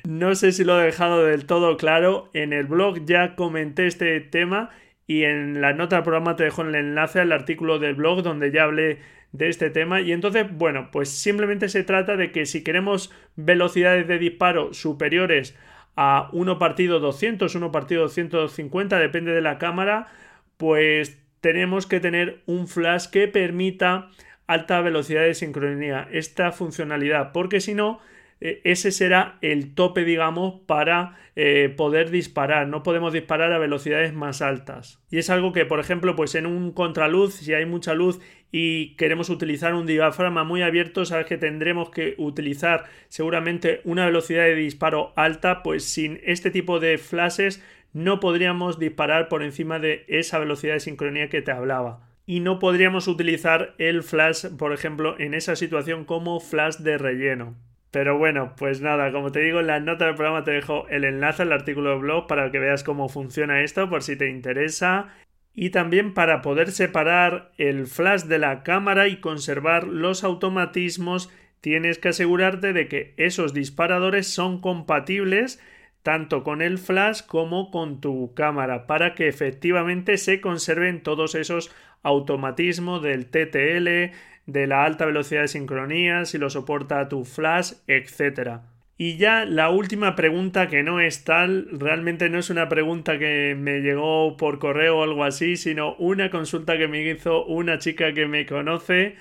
No 0.07 0.37
sé 0.37 0.53
si 0.53 0.62
lo 0.62 0.81
he 0.81 0.85
dejado 0.85 1.25
del 1.25 1.47
todo 1.47 1.77
claro. 1.77 2.31
En 2.33 2.53
el 2.53 2.66
blog 2.66 3.05
ya 3.05 3.35
comenté 3.35 3.88
este 3.88 4.21
tema 4.21 4.71
y 5.07 5.25
en 5.25 5.61
la 5.61 5.73
nota 5.73 5.97
del 5.97 6.03
programa 6.05 6.37
te 6.37 6.45
dejo 6.45 6.62
el 6.62 6.75
enlace 6.75 7.21
al 7.21 7.33
artículo 7.33 7.79
del 7.79 7.95
blog 7.95 8.23
donde 8.23 8.51
ya 8.51 8.64
hablé 8.64 8.99
de 9.33 9.49
este 9.49 9.71
tema. 9.71 10.01
Y 10.01 10.12
entonces 10.12 10.47
bueno 10.51 10.90
pues 10.90 11.09
simplemente 11.11 11.69
se 11.69 11.85
trata 11.85 12.16
de 12.16 12.33
que 12.33 12.47
si 12.47 12.64
queremos 12.64 13.12
velocidades 13.37 14.09
de 14.09 14.19
disparo 14.19 14.73
superiores 14.75 15.57
a 15.97 16.29
1 16.33 16.59
partido 16.59 17.01
200 17.01 17.55
1 17.55 17.73
partido 17.73 18.03
250 18.03 18.99
depende 18.99 19.33
de 19.33 19.40
la 19.40 19.59
cámara 19.59 20.09
pues 20.57 21.23
tenemos 21.40 21.87
que 21.87 22.01
tener 22.01 22.42
un 22.47 22.66
flash 22.66 23.07
que 23.07 23.29
permita 23.29 24.11
alta 24.47 24.81
velocidad 24.81 25.23
de 25.23 25.35
sincronía. 25.35 26.09
Esta 26.11 26.51
funcionalidad 26.51 27.33
porque 27.33 27.61
si 27.61 27.75
no 27.75 28.01
ese 28.40 28.90
será 28.90 29.38
el 29.40 29.75
tope, 29.75 30.05
digamos, 30.05 30.61
para 30.66 31.16
eh, 31.37 31.72
poder 31.75 32.11
disparar. 32.11 32.68
No 32.68 32.83
podemos 32.83 33.12
disparar 33.12 33.53
a 33.53 33.59
velocidades 33.59 34.12
más 34.12 34.42
altas. 34.42 35.03
Y 35.11 35.18
es 35.18 35.31
algo 35.31 35.53
que, 35.53 35.64
por 35.64 35.81
ejemplo, 35.81 36.16
pues 36.16 36.35
en 36.35 36.46
un 36.46 36.72
contraluz, 36.72 37.35
si 37.35 37.55
hay 37.55 37.66
mucha 37.66 37.94
luz 37.94 38.20
y 38.53 38.94
queremos 38.96 39.31
utilizar 39.31 39.75
un 39.75 39.87
diafragma 39.87 40.44
muy 40.44 40.62
abierto, 40.62 41.05
sabes 41.05 41.27
que 41.27 41.38
tendremos 41.38 41.90
que 41.90 42.14
utilizar 42.18 42.85
seguramente 43.09 43.81
una 43.85 44.07
velocidad 44.07 44.44
de 44.44 44.55
disparo 44.55 45.12
alta, 45.16 45.62
pues 45.62 45.85
sin 45.85 46.20
este 46.25 46.51
tipo 46.51 46.79
de 46.79 46.99
flashes 46.99 47.62
no 47.92 48.20
podríamos 48.20 48.79
disparar 48.79 49.29
por 49.29 49.42
encima 49.42 49.79
de 49.79 50.05
esa 50.09 50.38
velocidad 50.38 50.75
de 50.75 50.81
sincronía 50.81 51.31
que 51.31 51.40
te 51.40 51.53
hablaba. 51.53 52.07
Y 52.27 52.40
no 52.40 52.59
podríamos 52.59 53.09
utilizar 53.09 53.75
el 53.79 54.03
flash, 54.03 54.46
por 54.59 54.72
ejemplo, 54.72 55.18
en 55.18 55.33
esa 55.33 55.57
situación 55.57 56.05
como 56.05 56.40
flash 56.40 56.77
de 56.79 56.99
relleno. 56.99 57.57
Pero 57.90 58.18
bueno, 58.18 58.55
pues 58.57 58.81
nada, 58.81 59.12
como 59.12 59.33
te 59.33 59.40
digo, 59.40 59.61
en 59.61 59.68
la 59.68 59.81
nota 59.81 60.07
del 60.07 60.14
programa 60.14 60.44
te 60.44 60.51
dejo 60.51 60.87
el 60.88 61.05
enlace 61.05 61.42
al 61.42 61.53
artículo 61.53 61.90
de 61.90 61.99
blog 61.99 62.27
para 62.27 62.51
que 62.51 62.59
veas 62.59 62.85
cómo 62.85 63.09
funciona 63.09 63.62
esto 63.62 63.88
por 63.88 64.03
si 64.03 64.16
te 64.16 64.29
interesa. 64.29 65.14
Y 65.55 65.70
también 65.70 66.12
para 66.12 66.42
poder 66.42 66.72
separar 66.72 67.53
el 67.57 67.87
flash 67.87 68.25
de 68.25 68.38
la 68.38 68.62
cámara 68.62 69.09
y 69.09 69.20
conservar 69.20 69.85
los 69.85 70.25
automatismos, 70.25 71.33
tienes 71.61 71.99
que 71.99 72.09
asegurarte 72.09 72.72
de 72.72 72.88
que 72.88 73.14
esos 73.16 73.55
disparadores 73.55 74.27
son 74.27 74.61
compatibles 74.61 75.61
tanto 76.07 76.44
con 76.44 76.62
el 76.62 76.79
flash 76.79 77.22
como 77.27 77.72
con 77.72 78.01
tu 78.01 78.33
cámara 78.35 78.87
para 78.87 79.16
que 79.16 79.27
efectivamente 79.27 80.18
se 80.18 80.40
conserven 80.40 81.03
todos 81.03 81.35
esos 81.35 81.75
automatismos 82.05 83.03
del 83.03 83.27
TTL, 83.27 84.14
de 84.47 84.67
la 84.67 84.85
alta 84.85 85.07
velocidad 85.07 85.43
de 85.43 85.49
sincronía, 85.49 86.25
si 86.25 86.39
lo 86.39 86.51
soporta 86.51 87.09
tu 87.09 87.25
flash, 87.25 87.73
etc. 87.87 88.61
Y 88.97 89.19
ya 89.19 89.45
la 89.45 89.71
última 89.71 90.17
pregunta 90.17 90.69
que 90.69 90.83
no 90.83 91.01
es 91.01 91.25
tal, 91.25 91.69
realmente 91.73 92.31
no 92.31 92.39
es 92.39 92.49
una 92.49 92.69
pregunta 92.69 93.19
que 93.19 93.55
me 93.59 93.81
llegó 93.81 94.37
por 94.37 94.59
correo 94.59 94.99
o 94.99 95.03
algo 95.03 95.25
así, 95.25 95.57
sino 95.57 95.95
una 95.97 96.31
consulta 96.31 96.79
que 96.79 96.89
me 96.89 97.03
hizo 97.03 97.45
una 97.45 97.79
chica 97.79 98.15
que 98.15 98.27
me 98.27 98.47
conoce 98.47 99.17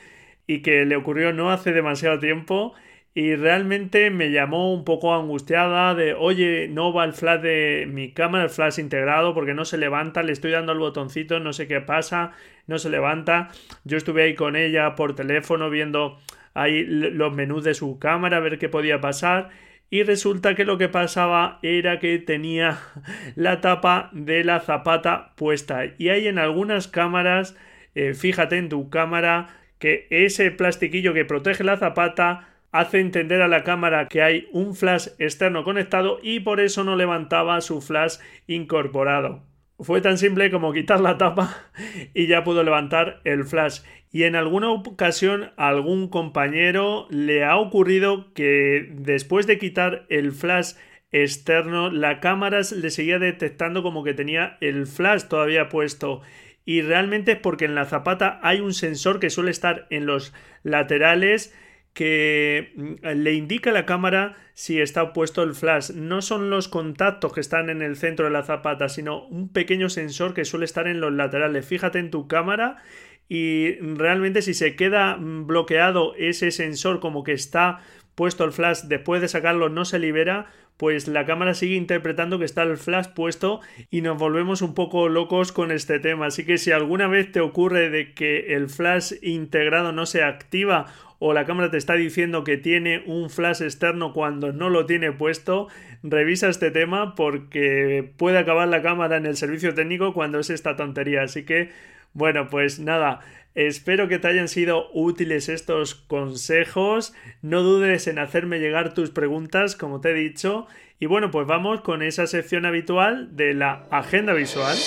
y 0.47 0.61
que 0.61 0.85
le 0.85 0.95
ocurrió 0.95 1.33
no 1.33 1.51
hace 1.51 1.73
demasiado 1.73 2.19
tiempo 2.19 2.73
y 3.17 3.37
realmente 3.37 4.09
me 4.09 4.29
llamó 4.29 4.73
un 4.73 4.83
poco 4.83 5.15
angustiada 5.15 5.95
de, 5.95 6.13
oye, 6.13 6.67
no 6.67 6.91
va 6.91 7.05
el 7.05 7.13
flash 7.13 7.39
de 7.39 7.87
mi 7.89 8.11
cámara, 8.11 8.43
el 8.43 8.49
flash 8.49 8.77
integrado, 8.77 9.33
porque 9.33 9.53
no 9.53 9.63
se 9.63 9.77
levanta, 9.77 10.21
le 10.21 10.33
estoy 10.33 10.51
dando 10.51 10.73
al 10.73 10.79
botoncito, 10.79 11.39
no 11.39 11.53
sé 11.53 11.65
qué 11.65 11.79
pasa, 11.79 12.33
no 12.67 12.77
se 12.77 12.89
levanta. 12.89 13.51
Yo 13.85 13.95
estuve 13.95 14.23
ahí 14.23 14.35
con 14.35 14.57
ella 14.57 14.95
por 14.95 15.15
teléfono 15.15 15.69
viendo 15.69 16.19
ahí 16.53 16.83
los 16.85 17.33
menús 17.33 17.63
de 17.63 17.73
su 17.73 17.99
cámara, 17.99 18.37
a 18.37 18.41
ver 18.41 18.59
qué 18.59 18.67
podía 18.67 18.99
pasar. 18.99 19.49
Y 19.89 20.03
resulta 20.03 20.53
que 20.53 20.65
lo 20.65 20.77
que 20.77 20.89
pasaba 20.89 21.59
era 21.61 21.99
que 21.99 22.19
tenía 22.19 22.79
la 23.35 23.61
tapa 23.61 24.09
de 24.11 24.43
la 24.43 24.59
zapata 24.59 25.31
puesta. 25.37 25.85
Y 25.97 26.09
hay 26.09 26.27
en 26.27 26.37
algunas 26.37 26.89
cámaras, 26.89 27.55
eh, 27.95 28.13
fíjate 28.13 28.57
en 28.57 28.67
tu 28.67 28.89
cámara, 28.89 29.47
que 29.79 30.05
ese 30.09 30.51
plastiquillo 30.51 31.13
que 31.13 31.23
protege 31.23 31.63
la 31.63 31.77
zapata 31.77 32.49
hace 32.79 32.99
entender 32.99 33.41
a 33.41 33.47
la 33.47 33.63
cámara 33.63 34.07
que 34.07 34.21
hay 34.21 34.47
un 34.51 34.75
flash 34.75 35.07
externo 35.17 35.63
conectado 35.63 36.19
y 36.21 36.41
por 36.41 36.59
eso 36.59 36.83
no 36.83 36.95
levantaba 36.95 37.61
su 37.61 37.81
flash 37.81 38.17
incorporado. 38.47 39.43
Fue 39.79 40.01
tan 40.01 40.17
simple 40.17 40.51
como 40.51 40.73
quitar 40.73 40.99
la 40.99 41.17
tapa 41.17 41.69
y 42.13 42.27
ya 42.27 42.43
pudo 42.43 42.63
levantar 42.63 43.21
el 43.23 43.45
flash. 43.45 43.81
Y 44.11 44.23
en 44.23 44.35
alguna 44.35 44.69
ocasión 44.71 45.51
a 45.57 45.67
algún 45.67 46.07
compañero 46.07 47.07
le 47.09 47.43
ha 47.43 47.57
ocurrido 47.57 48.33
que 48.33 48.89
después 48.91 49.47
de 49.47 49.57
quitar 49.57 50.05
el 50.09 50.31
flash 50.31 50.73
externo, 51.11 51.91
la 51.91 52.19
cámara 52.19 52.59
le 52.75 52.89
seguía 52.89 53.19
detectando 53.19 53.83
como 53.83 54.03
que 54.03 54.13
tenía 54.13 54.57
el 54.59 54.85
flash 54.85 55.23
todavía 55.23 55.69
puesto. 55.69 56.21
Y 56.65 56.81
realmente 56.81 57.33
es 57.33 57.37
porque 57.39 57.65
en 57.65 57.75
la 57.75 57.85
zapata 57.85 58.39
hay 58.43 58.59
un 58.59 58.73
sensor 58.73 59.19
que 59.19 59.29
suele 59.29 59.51
estar 59.51 59.87
en 59.89 60.05
los 60.05 60.33
laterales 60.63 61.53
que 61.95 62.73
mm, 62.75 63.07
le 63.15 63.33
indica 63.33 63.71
a 63.71 63.73
la 63.73 63.87
cámara 63.87 64.35
si 64.53 64.79
está 64.79 65.13
puesto 65.13 65.41
el 65.41 65.55
flash. 65.55 65.91
No 65.91 66.21
son 66.21 66.51
los 66.51 66.67
contactos 66.67 67.33
que 67.33 67.39
están 67.39 67.71
en 67.71 67.81
el 67.81 67.95
centro 67.95 68.25
de 68.25 68.31
la 68.31 68.43
zapata, 68.43 68.89
sino 68.89 69.25
un 69.25 69.49
pequeño 69.49 69.89
sensor 69.89 70.35
que 70.35 70.45
suele 70.45 70.65
estar 70.65 70.87
en 70.87 71.01
los 71.01 71.11
laterales. 71.11 71.65
Fíjate 71.65 71.97
en 71.97 72.11
tu 72.11 72.27
cámara 72.27 72.83
y 73.27 73.77
realmente 73.79 74.43
si 74.43 74.53
se 74.53 74.75
queda 74.75 75.17
mm, 75.17 75.47
bloqueado 75.47 76.13
ese 76.15 76.51
sensor 76.51 76.99
como 76.99 77.23
que 77.23 77.31
está 77.31 77.79
puesto 78.13 78.43
el 78.43 78.51
flash 78.51 78.83
después 78.83 79.21
de 79.21 79.27
sacarlo 79.27 79.69
no 79.69 79.83
se 79.83 79.99
libera 79.99 80.47
pues 80.77 81.07
la 81.07 81.25
cámara 81.25 81.53
sigue 81.53 81.75
interpretando 81.75 82.39
que 82.39 82.45
está 82.45 82.63
el 82.63 82.77
flash 82.77 83.07
puesto 83.15 83.61
y 83.89 84.01
nos 84.01 84.17
volvemos 84.17 84.61
un 84.61 84.73
poco 84.73 85.07
locos 85.09 85.51
con 85.51 85.71
este 85.71 85.99
tema. 85.99 86.27
Así 86.27 86.45
que 86.45 86.57
si 86.57 86.71
alguna 86.71 87.07
vez 87.07 87.31
te 87.31 87.39
ocurre 87.39 87.89
de 87.89 88.13
que 88.13 88.55
el 88.55 88.69
flash 88.69 89.13
integrado 89.21 89.91
no 89.91 90.05
se 90.05 90.23
activa 90.23 90.87
o 91.19 91.33
la 91.33 91.45
cámara 91.45 91.71
te 91.71 91.77
está 91.77 91.93
diciendo 91.93 92.43
que 92.43 92.57
tiene 92.57 93.03
un 93.05 93.29
flash 93.29 93.61
externo 93.61 94.13
cuando 94.13 94.51
no 94.51 94.69
lo 94.69 94.85
tiene 94.85 95.11
puesto, 95.13 95.67
revisa 96.03 96.49
este 96.49 96.71
tema 96.71 97.15
porque 97.15 98.11
puede 98.17 98.37
acabar 98.37 98.67
la 98.67 98.81
cámara 98.81 99.17
en 99.17 99.25
el 99.25 99.37
servicio 99.37 99.73
técnico 99.73 100.13
cuando 100.13 100.39
es 100.39 100.49
esta 100.49 100.75
tontería. 100.75 101.23
Así 101.23 101.43
que, 101.43 101.69
bueno, 102.15 102.47
pues 102.47 102.79
nada, 102.79 103.19
espero 103.55 104.07
que 104.07 104.19
te 104.19 104.29
hayan 104.29 104.47
sido 104.47 104.87
útiles 104.93 105.49
estos 105.49 105.95
consejos. 105.95 107.13
No 107.41 107.61
dudes 107.61 108.07
en 108.07 108.19
hacerme 108.19 108.59
llegar 108.59 108.93
tus 108.93 109.09
preguntas, 109.09 109.75
como 109.75 109.99
te 109.99 110.11
he 110.11 110.13
dicho. 110.13 110.65
Y 110.97 111.07
bueno, 111.07 111.29
pues 111.29 111.45
vamos 111.45 111.81
con 111.81 112.01
esa 112.01 112.25
sección 112.25 112.65
habitual 112.65 113.35
de 113.35 113.53
la 113.53 113.85
agenda 113.91 114.31
visual. 114.31 114.77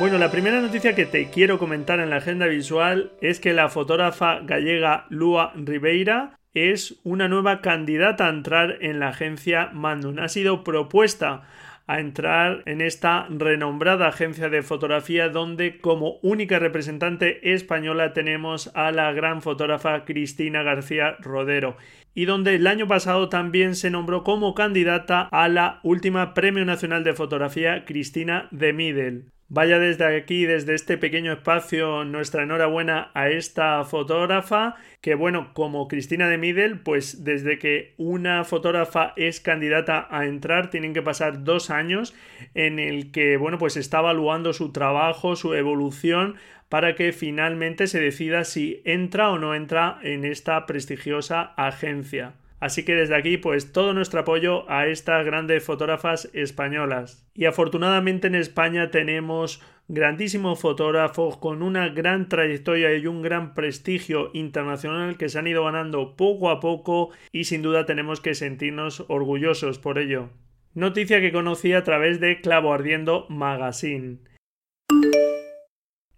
Bueno, 0.00 0.16
la 0.16 0.30
primera 0.30 0.62
noticia 0.62 0.94
que 0.94 1.04
te 1.04 1.28
quiero 1.28 1.58
comentar 1.58 2.00
en 2.00 2.08
la 2.08 2.16
agenda 2.16 2.46
visual 2.46 3.12
es 3.20 3.38
que 3.38 3.52
la 3.52 3.68
fotógrafa 3.68 4.40
gallega 4.40 5.04
Lua 5.10 5.52
Ribeira 5.56 6.37
es 6.58 7.00
una 7.04 7.28
nueva 7.28 7.60
candidata 7.60 8.26
a 8.26 8.30
entrar 8.30 8.78
en 8.80 8.98
la 9.00 9.08
agencia 9.08 9.70
Mandun. 9.72 10.18
Ha 10.18 10.28
sido 10.28 10.64
propuesta 10.64 11.42
a 11.88 12.00
entrar 12.00 12.62
en 12.66 12.82
esta 12.82 13.26
renombrada 13.30 14.08
agencia 14.08 14.50
de 14.50 14.62
fotografía 14.62 15.30
donde 15.30 15.80
como 15.80 16.18
única 16.22 16.58
representante 16.58 17.54
española 17.54 18.12
tenemos 18.12 18.70
a 18.74 18.92
la 18.92 19.10
gran 19.12 19.40
fotógrafa 19.40 20.04
Cristina 20.04 20.62
García 20.62 21.16
Rodero 21.20 21.78
y 22.14 22.26
donde 22.26 22.56
el 22.56 22.66
año 22.66 22.86
pasado 22.86 23.30
también 23.30 23.74
se 23.74 23.90
nombró 23.90 24.22
como 24.22 24.54
candidata 24.54 25.28
a 25.32 25.48
la 25.48 25.80
última 25.82 26.34
Premio 26.34 26.66
Nacional 26.66 27.04
de 27.04 27.14
Fotografía 27.14 27.86
Cristina 27.86 28.48
de 28.50 28.72
Midel. 28.74 29.24
Vaya 29.50 29.78
desde 29.78 30.14
aquí, 30.14 30.44
desde 30.44 30.74
este 30.74 30.98
pequeño 30.98 31.32
espacio, 31.32 32.04
nuestra 32.04 32.42
enhorabuena 32.42 33.10
a 33.14 33.30
esta 33.30 33.82
fotógrafa, 33.86 34.76
que 35.00 35.14
bueno, 35.14 35.54
como 35.54 35.88
Cristina 35.88 36.28
de 36.28 36.36
Midel, 36.36 36.80
pues 36.80 37.24
desde 37.24 37.58
que 37.58 37.94
una 37.96 38.44
fotógrafa 38.44 39.14
es 39.16 39.40
candidata 39.40 40.06
a 40.10 40.26
entrar, 40.26 40.68
tienen 40.68 40.92
que 40.92 41.00
pasar 41.00 41.44
dos 41.44 41.70
años 41.70 42.14
en 42.52 42.78
el 42.78 43.10
que, 43.10 43.38
bueno, 43.38 43.56
pues 43.56 43.78
está 43.78 44.00
evaluando 44.00 44.52
su 44.52 44.70
trabajo, 44.70 45.34
su 45.34 45.54
evolución, 45.54 46.36
para 46.68 46.94
que 46.94 47.14
finalmente 47.14 47.86
se 47.86 48.00
decida 48.00 48.44
si 48.44 48.82
entra 48.84 49.30
o 49.30 49.38
no 49.38 49.54
entra 49.54 49.98
en 50.02 50.26
esta 50.26 50.66
prestigiosa 50.66 51.54
agencia. 51.56 52.34
Así 52.60 52.84
que 52.84 52.94
desde 52.94 53.14
aquí, 53.16 53.36
pues 53.36 53.72
todo 53.72 53.94
nuestro 53.94 54.20
apoyo 54.20 54.68
a 54.70 54.86
estas 54.86 55.24
grandes 55.24 55.64
fotógrafas 55.64 56.28
españolas. 56.32 57.28
Y 57.34 57.44
afortunadamente 57.44 58.26
en 58.26 58.34
España 58.34 58.90
tenemos 58.90 59.62
grandísimos 59.86 60.60
fotógrafos 60.60 61.36
con 61.38 61.62
una 61.62 61.88
gran 61.88 62.28
trayectoria 62.28 62.94
y 62.96 63.06
un 63.06 63.22
gran 63.22 63.54
prestigio 63.54 64.30
internacional 64.34 65.16
que 65.16 65.28
se 65.28 65.38
han 65.38 65.46
ido 65.46 65.64
ganando 65.64 66.16
poco 66.16 66.50
a 66.50 66.60
poco 66.60 67.10
y 67.32 67.44
sin 67.44 67.62
duda 67.62 67.86
tenemos 67.86 68.20
que 68.20 68.34
sentirnos 68.34 69.04
orgullosos 69.08 69.78
por 69.78 69.98
ello. 69.98 70.30
Noticia 70.74 71.20
que 71.20 71.32
conocí 71.32 71.72
a 71.72 71.84
través 71.84 72.20
de 72.20 72.40
Clavo 72.40 72.72
Ardiendo 72.74 73.26
Magazine. 73.30 74.18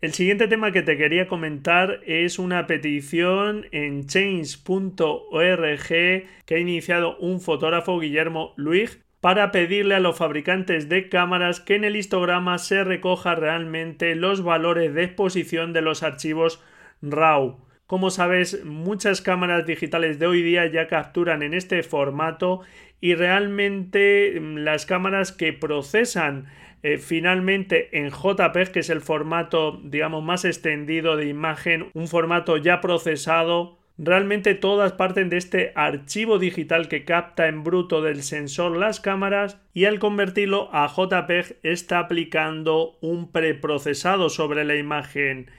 El 0.00 0.14
siguiente 0.14 0.48
tema 0.48 0.72
que 0.72 0.80
te 0.80 0.96
quería 0.96 1.28
comentar 1.28 2.00
es 2.06 2.38
una 2.38 2.66
petición 2.66 3.66
en 3.70 4.06
change.org 4.06 5.88
que 5.88 6.54
ha 6.54 6.58
iniciado 6.58 7.18
un 7.18 7.38
fotógrafo 7.42 8.00
Guillermo 8.00 8.54
Luig 8.56 9.02
para 9.20 9.52
pedirle 9.52 9.96
a 9.96 10.00
los 10.00 10.16
fabricantes 10.16 10.88
de 10.88 11.10
cámaras 11.10 11.60
que 11.60 11.74
en 11.74 11.84
el 11.84 11.96
histograma 11.96 12.56
se 12.56 12.82
recoja 12.82 13.34
realmente 13.34 14.14
los 14.14 14.42
valores 14.42 14.94
de 14.94 15.04
exposición 15.04 15.74
de 15.74 15.82
los 15.82 16.02
archivos 16.02 16.64
RAW. 17.02 17.58
Como 17.86 18.08
sabes, 18.08 18.64
muchas 18.64 19.20
cámaras 19.20 19.66
digitales 19.66 20.18
de 20.18 20.26
hoy 20.26 20.42
día 20.42 20.64
ya 20.64 20.86
capturan 20.86 21.42
en 21.42 21.52
este 21.52 21.82
formato 21.82 22.62
y 23.02 23.16
realmente 23.16 24.38
mm, 24.40 24.58
las 24.58 24.86
cámaras 24.86 25.32
que 25.32 25.52
procesan 25.52 26.46
eh, 26.82 26.98
finalmente 26.98 27.98
en 27.98 28.10
JPEG, 28.10 28.72
que 28.72 28.80
es 28.80 28.90
el 28.90 29.00
formato, 29.00 29.80
digamos, 29.84 30.22
más 30.22 30.44
extendido 30.44 31.16
de 31.16 31.26
imagen, 31.26 31.90
un 31.92 32.08
formato 32.08 32.56
ya 32.56 32.80
procesado, 32.80 33.78
realmente 33.98 34.54
todas 34.54 34.92
parten 34.92 35.28
de 35.28 35.36
este 35.36 35.72
archivo 35.74 36.38
digital 36.38 36.88
que 36.88 37.04
capta 37.04 37.48
en 37.48 37.64
bruto 37.64 38.00
del 38.00 38.22
sensor 38.22 38.76
las 38.78 38.98
cámaras 38.98 39.60
y 39.74 39.84
al 39.84 39.98
convertirlo 39.98 40.70
a 40.72 40.88
JPEG 40.88 41.58
está 41.62 41.98
aplicando 41.98 42.96
un 43.02 43.30
preprocesado 43.30 44.30
sobre 44.30 44.64
la 44.64 44.76
imagen. 44.76 45.50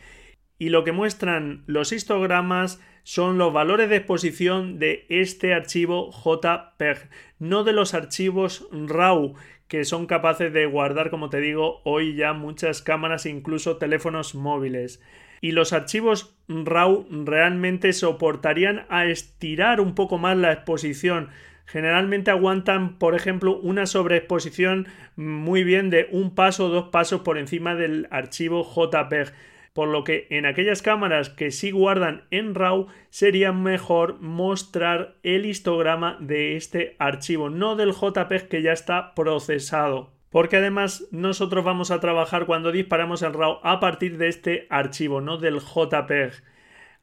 Y 0.58 0.70
lo 0.70 0.84
que 0.84 0.92
muestran 0.92 1.64
los 1.68 1.92
histogramas 1.92 2.82
son 3.04 3.38
los 3.38 3.54
valores 3.54 3.90
de 3.90 3.98
exposición 3.98 4.80
de 4.80 5.06
este 5.10 5.54
archivo 5.54 6.12
JPEG, 6.12 7.10
no 7.40 7.64
de 7.64 7.74
los 7.74 7.94
archivos 7.94 8.68
RAW 8.72 9.36
que 9.72 9.86
son 9.86 10.06
capaces 10.06 10.52
de 10.52 10.66
guardar, 10.66 11.10
como 11.10 11.30
te 11.30 11.40
digo, 11.40 11.80
hoy 11.86 12.14
ya 12.14 12.34
muchas 12.34 12.82
cámaras, 12.82 13.26
incluso 13.26 13.78
teléfonos 13.78 14.36
móviles. 14.36 15.02
Y 15.40 15.54
los 15.54 15.72
archivos 15.72 16.36
RAW 16.50 17.08
realmente 17.24 17.94
soportarían 17.94 18.86
a 18.90 19.06
estirar 19.06 19.80
un 19.80 19.96
poco 19.96 20.18
más 20.18 20.36
la 20.36 20.52
exposición. 20.52 21.30
Generalmente 21.66 22.32
aguantan, 22.32 22.98
por 22.98 23.16
ejemplo, 23.16 23.58
una 23.62 23.86
sobreexposición 23.86 24.90
muy 25.16 25.64
bien 25.64 25.90
de 25.90 26.10
un 26.12 26.36
paso 26.36 26.66
o 26.66 26.70
dos 26.70 26.90
pasos 26.90 27.22
por 27.22 27.38
encima 27.38 27.74
del 27.74 28.10
archivo 28.12 28.66
JPEG 28.66 29.32
por 29.74 29.88
lo 29.88 30.04
que 30.04 30.28
en 30.30 30.46
aquellas 30.46 30.82
cámaras 30.82 31.30
que 31.30 31.52
sí 31.52 31.72
guardan 31.72 32.26
en 32.30 32.56
RAW 32.56 32.88
sería 33.10 33.54
mejor 33.54 34.20
mostrar 34.20 35.16
el 35.24 35.46
histograma 35.46 36.18
de 36.20 36.58
este 36.58 36.96
archivo, 37.00 37.50
no 37.50 37.76
del 37.76 37.94
JPEG 37.94 38.48
que 38.50 38.62
ya 38.62 38.74
está 38.74 39.14
procesado. 39.16 40.14
Porque 40.30 40.58
además 40.58 41.08
nosotros 41.12 41.64
vamos 41.64 41.92
a 41.92 42.00
trabajar 42.00 42.46
cuando 42.46 42.72
disparamos 42.72 43.22
en 43.22 43.34
RAW 43.34 43.60
a 43.64 43.80
partir 43.80 44.18
de 44.18 44.28
este 44.28 44.68
archivo, 44.70 45.22
no 45.22 45.38
del 45.38 45.60
JPEG. 45.60 46.34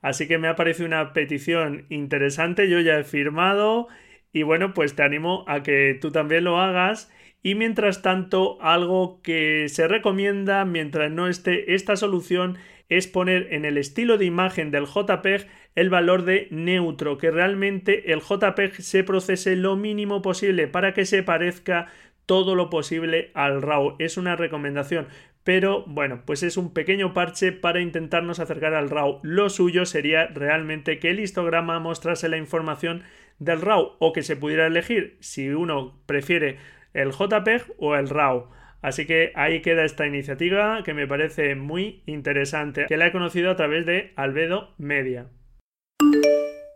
Así 0.00 0.28
que 0.28 0.38
me 0.38 0.48
ha 0.48 0.56
parecido 0.56 0.86
una 0.86 1.12
petición 1.12 1.86
interesante, 1.88 2.68
yo 2.68 2.80
ya 2.80 2.98
he 2.98 3.04
firmado 3.04 3.88
y 4.32 4.42
bueno, 4.42 4.74
pues 4.74 4.94
te 4.94 5.02
animo 5.02 5.44
a 5.48 5.62
que 5.62 5.98
tú 6.00 6.10
también 6.10 6.44
lo 6.44 6.60
hagas 6.60 7.10
y 7.42 7.54
mientras 7.54 8.02
tanto, 8.02 8.60
algo 8.60 9.20
que 9.22 9.68
se 9.68 9.88
recomienda 9.88 10.64
mientras 10.64 11.10
no 11.10 11.28
esté 11.28 11.74
esta 11.74 11.96
solución 11.96 12.58
es 12.88 13.06
poner 13.06 13.52
en 13.52 13.64
el 13.64 13.76
estilo 13.76 14.18
de 14.18 14.24
imagen 14.24 14.70
del 14.70 14.86
JPEG 14.86 15.46
el 15.74 15.90
valor 15.90 16.24
de 16.24 16.48
neutro, 16.50 17.18
que 17.18 17.30
realmente 17.30 18.12
el 18.12 18.20
JPEG 18.20 18.82
se 18.82 19.04
procese 19.04 19.56
lo 19.56 19.76
mínimo 19.76 20.22
posible 20.22 20.66
para 20.66 20.94
que 20.94 21.04
se 21.04 21.22
parezca 21.22 21.86
todo 22.26 22.54
lo 22.54 22.70
posible 22.70 23.30
al 23.34 23.62
RAW. 23.62 23.96
Es 23.98 24.16
una 24.16 24.36
recomendación, 24.36 25.06
pero 25.44 25.84
bueno, 25.86 26.22
pues 26.26 26.42
es 26.42 26.56
un 26.56 26.72
pequeño 26.74 27.14
parche 27.14 27.52
para 27.52 27.80
intentarnos 27.80 28.40
acercar 28.40 28.74
al 28.74 28.90
RAW. 28.90 29.20
Lo 29.22 29.48
suyo 29.48 29.86
sería 29.86 30.26
realmente 30.26 30.98
que 30.98 31.10
el 31.10 31.20
histograma 31.20 31.78
mostrase 31.78 32.28
la 32.28 32.36
información 32.36 33.02
del 33.38 33.60
RAW 33.60 33.96
o 33.98 34.12
que 34.12 34.22
se 34.22 34.36
pudiera 34.36 34.66
elegir 34.66 35.16
si 35.20 35.50
uno 35.50 36.00
prefiere 36.06 36.58
el 37.00 37.12
JPEG 37.12 37.74
o 37.78 37.96
el 37.96 38.08
RAW. 38.08 38.48
Así 38.80 39.06
que 39.06 39.32
ahí 39.34 39.60
queda 39.60 39.84
esta 39.84 40.06
iniciativa 40.06 40.82
que 40.84 40.94
me 40.94 41.06
parece 41.06 41.54
muy 41.54 42.02
interesante, 42.06 42.86
que 42.88 42.96
la 42.96 43.08
he 43.08 43.12
conocido 43.12 43.50
a 43.50 43.56
través 43.56 43.86
de 43.86 44.12
Albedo 44.16 44.74
Media. 44.78 45.26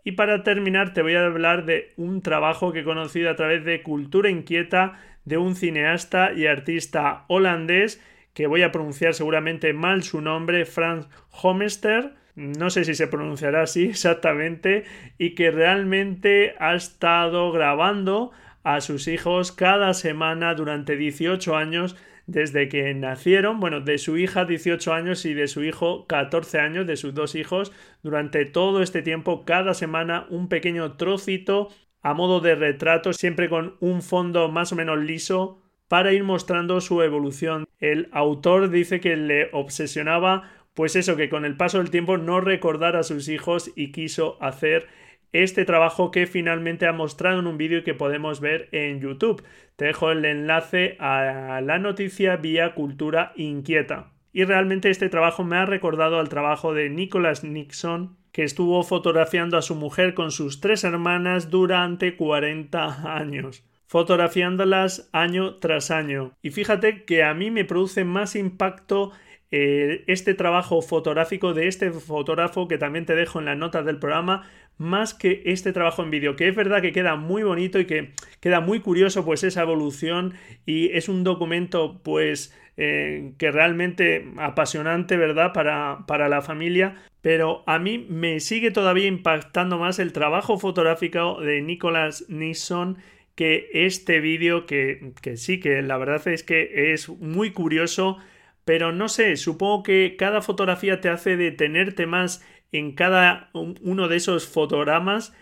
Y 0.04 0.12
para 0.12 0.42
terminar 0.42 0.94
te 0.94 1.02
voy 1.02 1.14
a 1.14 1.24
hablar 1.24 1.64
de 1.64 1.92
un 1.96 2.22
trabajo 2.22 2.72
que 2.72 2.80
he 2.80 2.84
conocido 2.84 3.30
a 3.30 3.36
través 3.36 3.64
de 3.64 3.82
Cultura 3.82 4.30
Inquieta 4.30 4.98
de 5.24 5.38
un 5.38 5.54
cineasta 5.54 6.32
y 6.32 6.46
artista 6.46 7.24
holandés 7.28 8.02
que 8.34 8.46
voy 8.46 8.62
a 8.62 8.72
pronunciar 8.72 9.14
seguramente 9.14 9.72
mal 9.72 10.02
su 10.02 10.20
nombre, 10.20 10.64
Frans 10.64 11.08
Homester, 11.30 12.14
no 12.34 12.70
sé 12.70 12.84
si 12.84 12.94
se 12.94 13.06
pronunciará 13.06 13.62
así 13.62 13.84
exactamente, 13.90 14.84
y 15.18 15.34
que 15.34 15.50
realmente 15.50 16.54
ha 16.58 16.74
estado 16.74 17.52
grabando 17.52 18.32
a 18.62 18.80
sus 18.80 19.08
hijos 19.08 19.52
cada 19.52 19.94
semana 19.94 20.54
durante 20.54 20.96
18 20.96 21.56
años 21.56 21.96
desde 22.26 22.68
que 22.68 22.94
nacieron, 22.94 23.60
bueno, 23.60 23.80
de 23.80 23.98
su 23.98 24.16
hija 24.16 24.44
18 24.44 24.92
años 24.92 25.24
y 25.24 25.34
de 25.34 25.48
su 25.48 25.64
hijo 25.64 26.06
14 26.06 26.60
años, 26.60 26.86
de 26.86 26.96
sus 26.96 27.14
dos 27.14 27.34
hijos, 27.34 27.72
durante 28.02 28.44
todo 28.44 28.82
este 28.82 29.02
tiempo, 29.02 29.44
cada 29.44 29.74
semana 29.74 30.26
un 30.30 30.48
pequeño 30.48 30.96
trocito 30.96 31.68
a 32.00 32.14
modo 32.14 32.40
de 32.40 32.54
retrato, 32.54 33.12
siempre 33.12 33.48
con 33.48 33.76
un 33.80 34.02
fondo 34.02 34.48
más 34.48 34.72
o 34.72 34.76
menos 34.76 34.98
liso 34.98 35.60
para 35.88 36.12
ir 36.12 36.24
mostrando 36.24 36.80
su 36.80 37.02
evolución. 37.02 37.66
El 37.78 38.08
autor 38.12 38.70
dice 38.70 39.00
que 39.00 39.16
le 39.16 39.50
obsesionaba 39.52 40.50
pues 40.74 40.96
eso, 40.96 41.16
que 41.16 41.28
con 41.28 41.44
el 41.44 41.56
paso 41.56 41.78
del 41.78 41.90
tiempo 41.90 42.16
no 42.16 42.40
recordara 42.40 43.00
a 43.00 43.04
sus 43.04 43.28
hijos 43.28 43.70
y 43.76 43.92
quiso 43.92 44.42
hacer 44.42 44.88
este 45.32 45.64
trabajo 45.64 46.10
que 46.10 46.26
finalmente 46.26 46.86
ha 46.86 46.92
mostrado 46.92 47.40
en 47.40 47.46
un 47.46 47.58
vídeo 47.58 47.84
que 47.84 47.94
podemos 47.94 48.40
ver 48.40 48.68
en 48.72 49.00
YouTube. 49.00 49.42
Te 49.76 49.86
dejo 49.86 50.10
el 50.10 50.24
enlace 50.24 50.96
a 51.00 51.60
la 51.62 51.78
noticia 51.78 52.36
vía 52.36 52.74
Cultura 52.74 53.32
Inquieta. 53.36 54.12
Y 54.32 54.44
realmente 54.44 54.90
este 54.90 55.08
trabajo 55.08 55.44
me 55.44 55.56
ha 55.56 55.66
recordado 55.66 56.18
al 56.18 56.28
trabajo 56.28 56.72
de 56.74 56.88
Nicholas 56.88 57.44
Nixon, 57.44 58.16
que 58.32 58.44
estuvo 58.44 58.82
fotografiando 58.82 59.58
a 59.58 59.62
su 59.62 59.74
mujer 59.74 60.14
con 60.14 60.30
sus 60.30 60.60
tres 60.60 60.84
hermanas 60.84 61.50
durante 61.50 62.16
40 62.16 63.16
años 63.16 63.64
fotografiándolas 63.92 65.10
año 65.12 65.56
tras 65.56 65.90
año. 65.90 66.32
Y 66.40 66.48
fíjate 66.48 67.04
que 67.04 67.24
a 67.24 67.34
mí 67.34 67.50
me 67.50 67.66
produce 67.66 68.06
más 68.06 68.36
impacto 68.36 69.12
eh, 69.50 70.04
este 70.06 70.32
trabajo 70.32 70.80
fotográfico 70.80 71.52
de 71.52 71.68
este 71.68 71.90
fotógrafo 71.92 72.68
que 72.68 72.78
también 72.78 73.04
te 73.04 73.14
dejo 73.14 73.38
en 73.38 73.44
las 73.44 73.58
notas 73.58 73.84
del 73.84 73.98
programa 73.98 74.48
más 74.82 75.14
que 75.14 75.42
este 75.46 75.72
trabajo 75.72 76.02
en 76.02 76.10
vídeo, 76.10 76.36
que 76.36 76.48
es 76.48 76.54
verdad 76.54 76.82
que 76.82 76.92
queda 76.92 77.16
muy 77.16 77.42
bonito 77.42 77.78
y 77.78 77.86
que 77.86 78.12
queda 78.40 78.60
muy 78.60 78.80
curioso 78.80 79.24
pues 79.24 79.44
esa 79.44 79.62
evolución 79.62 80.34
y 80.66 80.90
es 80.92 81.08
un 81.08 81.24
documento 81.24 82.00
pues 82.02 82.54
eh, 82.76 83.32
que 83.38 83.50
realmente 83.50 84.26
apasionante, 84.38 85.16
¿verdad? 85.16 85.52
Para, 85.52 86.04
para 86.06 86.28
la 86.28 86.42
familia, 86.42 86.96
pero 87.20 87.62
a 87.66 87.78
mí 87.78 88.06
me 88.08 88.40
sigue 88.40 88.70
todavía 88.70 89.06
impactando 89.06 89.78
más 89.78 89.98
el 89.98 90.12
trabajo 90.12 90.58
fotográfico 90.58 91.40
de 91.40 91.62
Nicholas 91.62 92.24
Nisson 92.28 92.98
que 93.34 93.70
este 93.72 94.20
vídeo 94.20 94.66
que, 94.66 95.12
que 95.22 95.36
sí, 95.36 95.60
que 95.60 95.80
la 95.82 95.96
verdad 95.96 96.26
es 96.28 96.42
que 96.42 96.92
es 96.92 97.08
muy 97.08 97.52
curioso, 97.52 98.18
pero 98.64 98.92
no 98.92 99.08
sé, 99.08 99.36
supongo 99.36 99.82
que 99.82 100.16
cada 100.18 100.42
fotografía 100.42 101.00
te 101.00 101.08
hace 101.08 101.36
detenerte 101.36 102.06
más 102.06 102.44
en 102.72 102.92
cada 102.92 103.50
uno 103.52 104.08
de 104.08 104.16
esos 104.16 104.48
fotogramas 104.48 105.34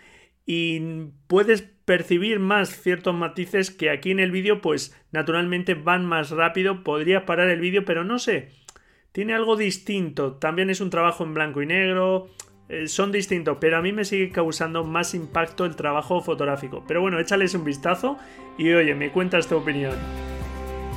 y 0.45 0.81
puedes 1.27 1.61
percibir 1.61 2.39
más 2.39 2.69
ciertos 2.69 3.15
matices 3.15 3.71
que 3.71 3.89
aquí 3.89 4.11
en 4.11 4.19
el 4.19 4.31
vídeo 4.31 4.61
pues 4.61 4.95
naturalmente 5.11 5.73
van 5.73 6.05
más 6.05 6.31
rápido, 6.31 6.83
podría 6.83 7.25
parar 7.25 7.49
el 7.49 7.59
vídeo 7.59 7.85
pero 7.85 8.03
no 8.03 8.19
sé, 8.19 8.49
tiene 9.11 9.33
algo 9.33 9.55
distinto, 9.55 10.35
también 10.35 10.69
es 10.69 10.81
un 10.81 10.89
trabajo 10.89 11.23
en 11.23 11.33
blanco 11.33 11.61
y 11.61 11.65
negro, 11.65 12.29
eh, 12.71 12.87
son 12.87 13.11
distintos, 13.11 13.57
pero 13.59 13.77
a 13.77 13.81
mí 13.81 13.91
me 13.91 14.05
sigue 14.05 14.29
causando 14.29 14.85
más 14.85 15.13
impacto 15.13 15.65
el 15.65 15.75
trabajo 15.75 16.21
fotográfico. 16.21 16.85
Pero 16.87 17.01
bueno, 17.01 17.19
échales 17.19 17.53
un 17.53 17.65
vistazo 17.65 18.17
y 18.57 18.71
oye, 18.71 18.95
me 18.95 19.11
cuentas 19.11 19.47
tu 19.47 19.57
opinión. 19.57 19.95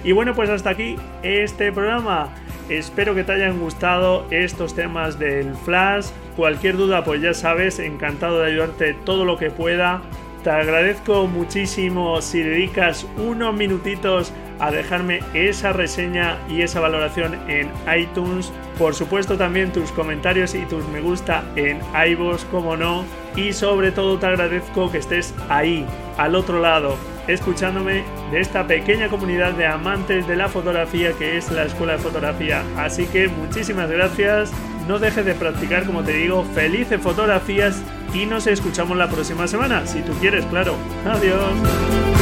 Y 0.05 0.12
bueno, 0.12 0.34
pues 0.34 0.50
hasta 0.50 0.70
aquí 0.70 0.96
este 1.22 1.72
programa. 1.72 2.28
Espero 2.68 3.14
que 3.14 3.24
te 3.24 3.32
hayan 3.32 3.59
gustado 3.59 4.26
estos 4.30 4.74
temas 4.74 5.18
del 5.18 5.55
flash. 5.55 6.07
Cualquier 6.36 6.76
duda, 6.76 7.05
pues 7.05 7.22
ya 7.22 7.34
sabes, 7.34 7.78
encantado 7.78 8.40
de 8.40 8.52
ayudarte 8.52 8.94
todo 9.05 9.24
lo 9.24 9.38
que 9.38 9.50
pueda. 9.50 10.02
Te 10.42 10.50
agradezco 10.50 11.26
muchísimo 11.26 12.20
si 12.20 12.42
dedicas 12.42 13.07
unos 13.16 13.55
minutitos 13.55 14.30
a 14.61 14.70
dejarme 14.70 15.20
esa 15.32 15.72
reseña 15.72 16.36
y 16.50 16.61
esa 16.61 16.80
valoración 16.80 17.38
en 17.48 17.70
iTunes. 17.98 18.52
Por 18.78 18.94
supuesto 18.94 19.38
también 19.38 19.72
tus 19.72 19.90
comentarios 19.92 20.55
y 20.55 20.66
tus 20.66 20.86
me 20.88 21.00
gusta 21.00 21.44
en 21.57 21.80
iVoox, 22.11 22.44
como 22.46 22.76
no. 22.76 23.05
Y 23.36 23.55
sobre 23.55 23.90
todo 23.90 24.18
te 24.18 24.26
agradezco 24.26 24.92
que 24.92 24.98
estés 24.98 25.34
ahí, 25.48 25.86
al 26.18 26.34
otro 26.34 26.61
lado 26.61 27.14
escuchándome 27.27 28.05
de 28.31 28.41
esta 28.41 28.66
pequeña 28.66 29.09
comunidad 29.09 29.53
de 29.53 29.66
amantes 29.66 30.27
de 30.27 30.37
la 30.37 30.49
fotografía 30.49 31.12
que 31.12 31.37
es 31.37 31.51
la 31.51 31.64
Escuela 31.64 31.95
de 31.95 31.99
Fotografía. 32.01 32.62
Así 32.77 33.07
que 33.07 33.29
muchísimas 33.29 33.91
gracias, 33.91 34.53
no 34.87 34.99
dejes 34.99 35.25
de 35.25 35.35
practicar 35.35 35.85
como 35.87 36.03
te 36.03 36.12
digo, 36.12 36.45
felices 36.55 37.01
fotografías 37.01 37.83
y 38.12 38.27
nos 38.27 38.47
escuchamos 38.47 38.97
la 38.97 39.09
próxima 39.09 39.47
semana, 39.49 39.87
si 39.87 40.01
tú 40.03 40.12
quieres, 40.20 40.45
claro. 40.47 40.77
Adiós. 41.05 42.14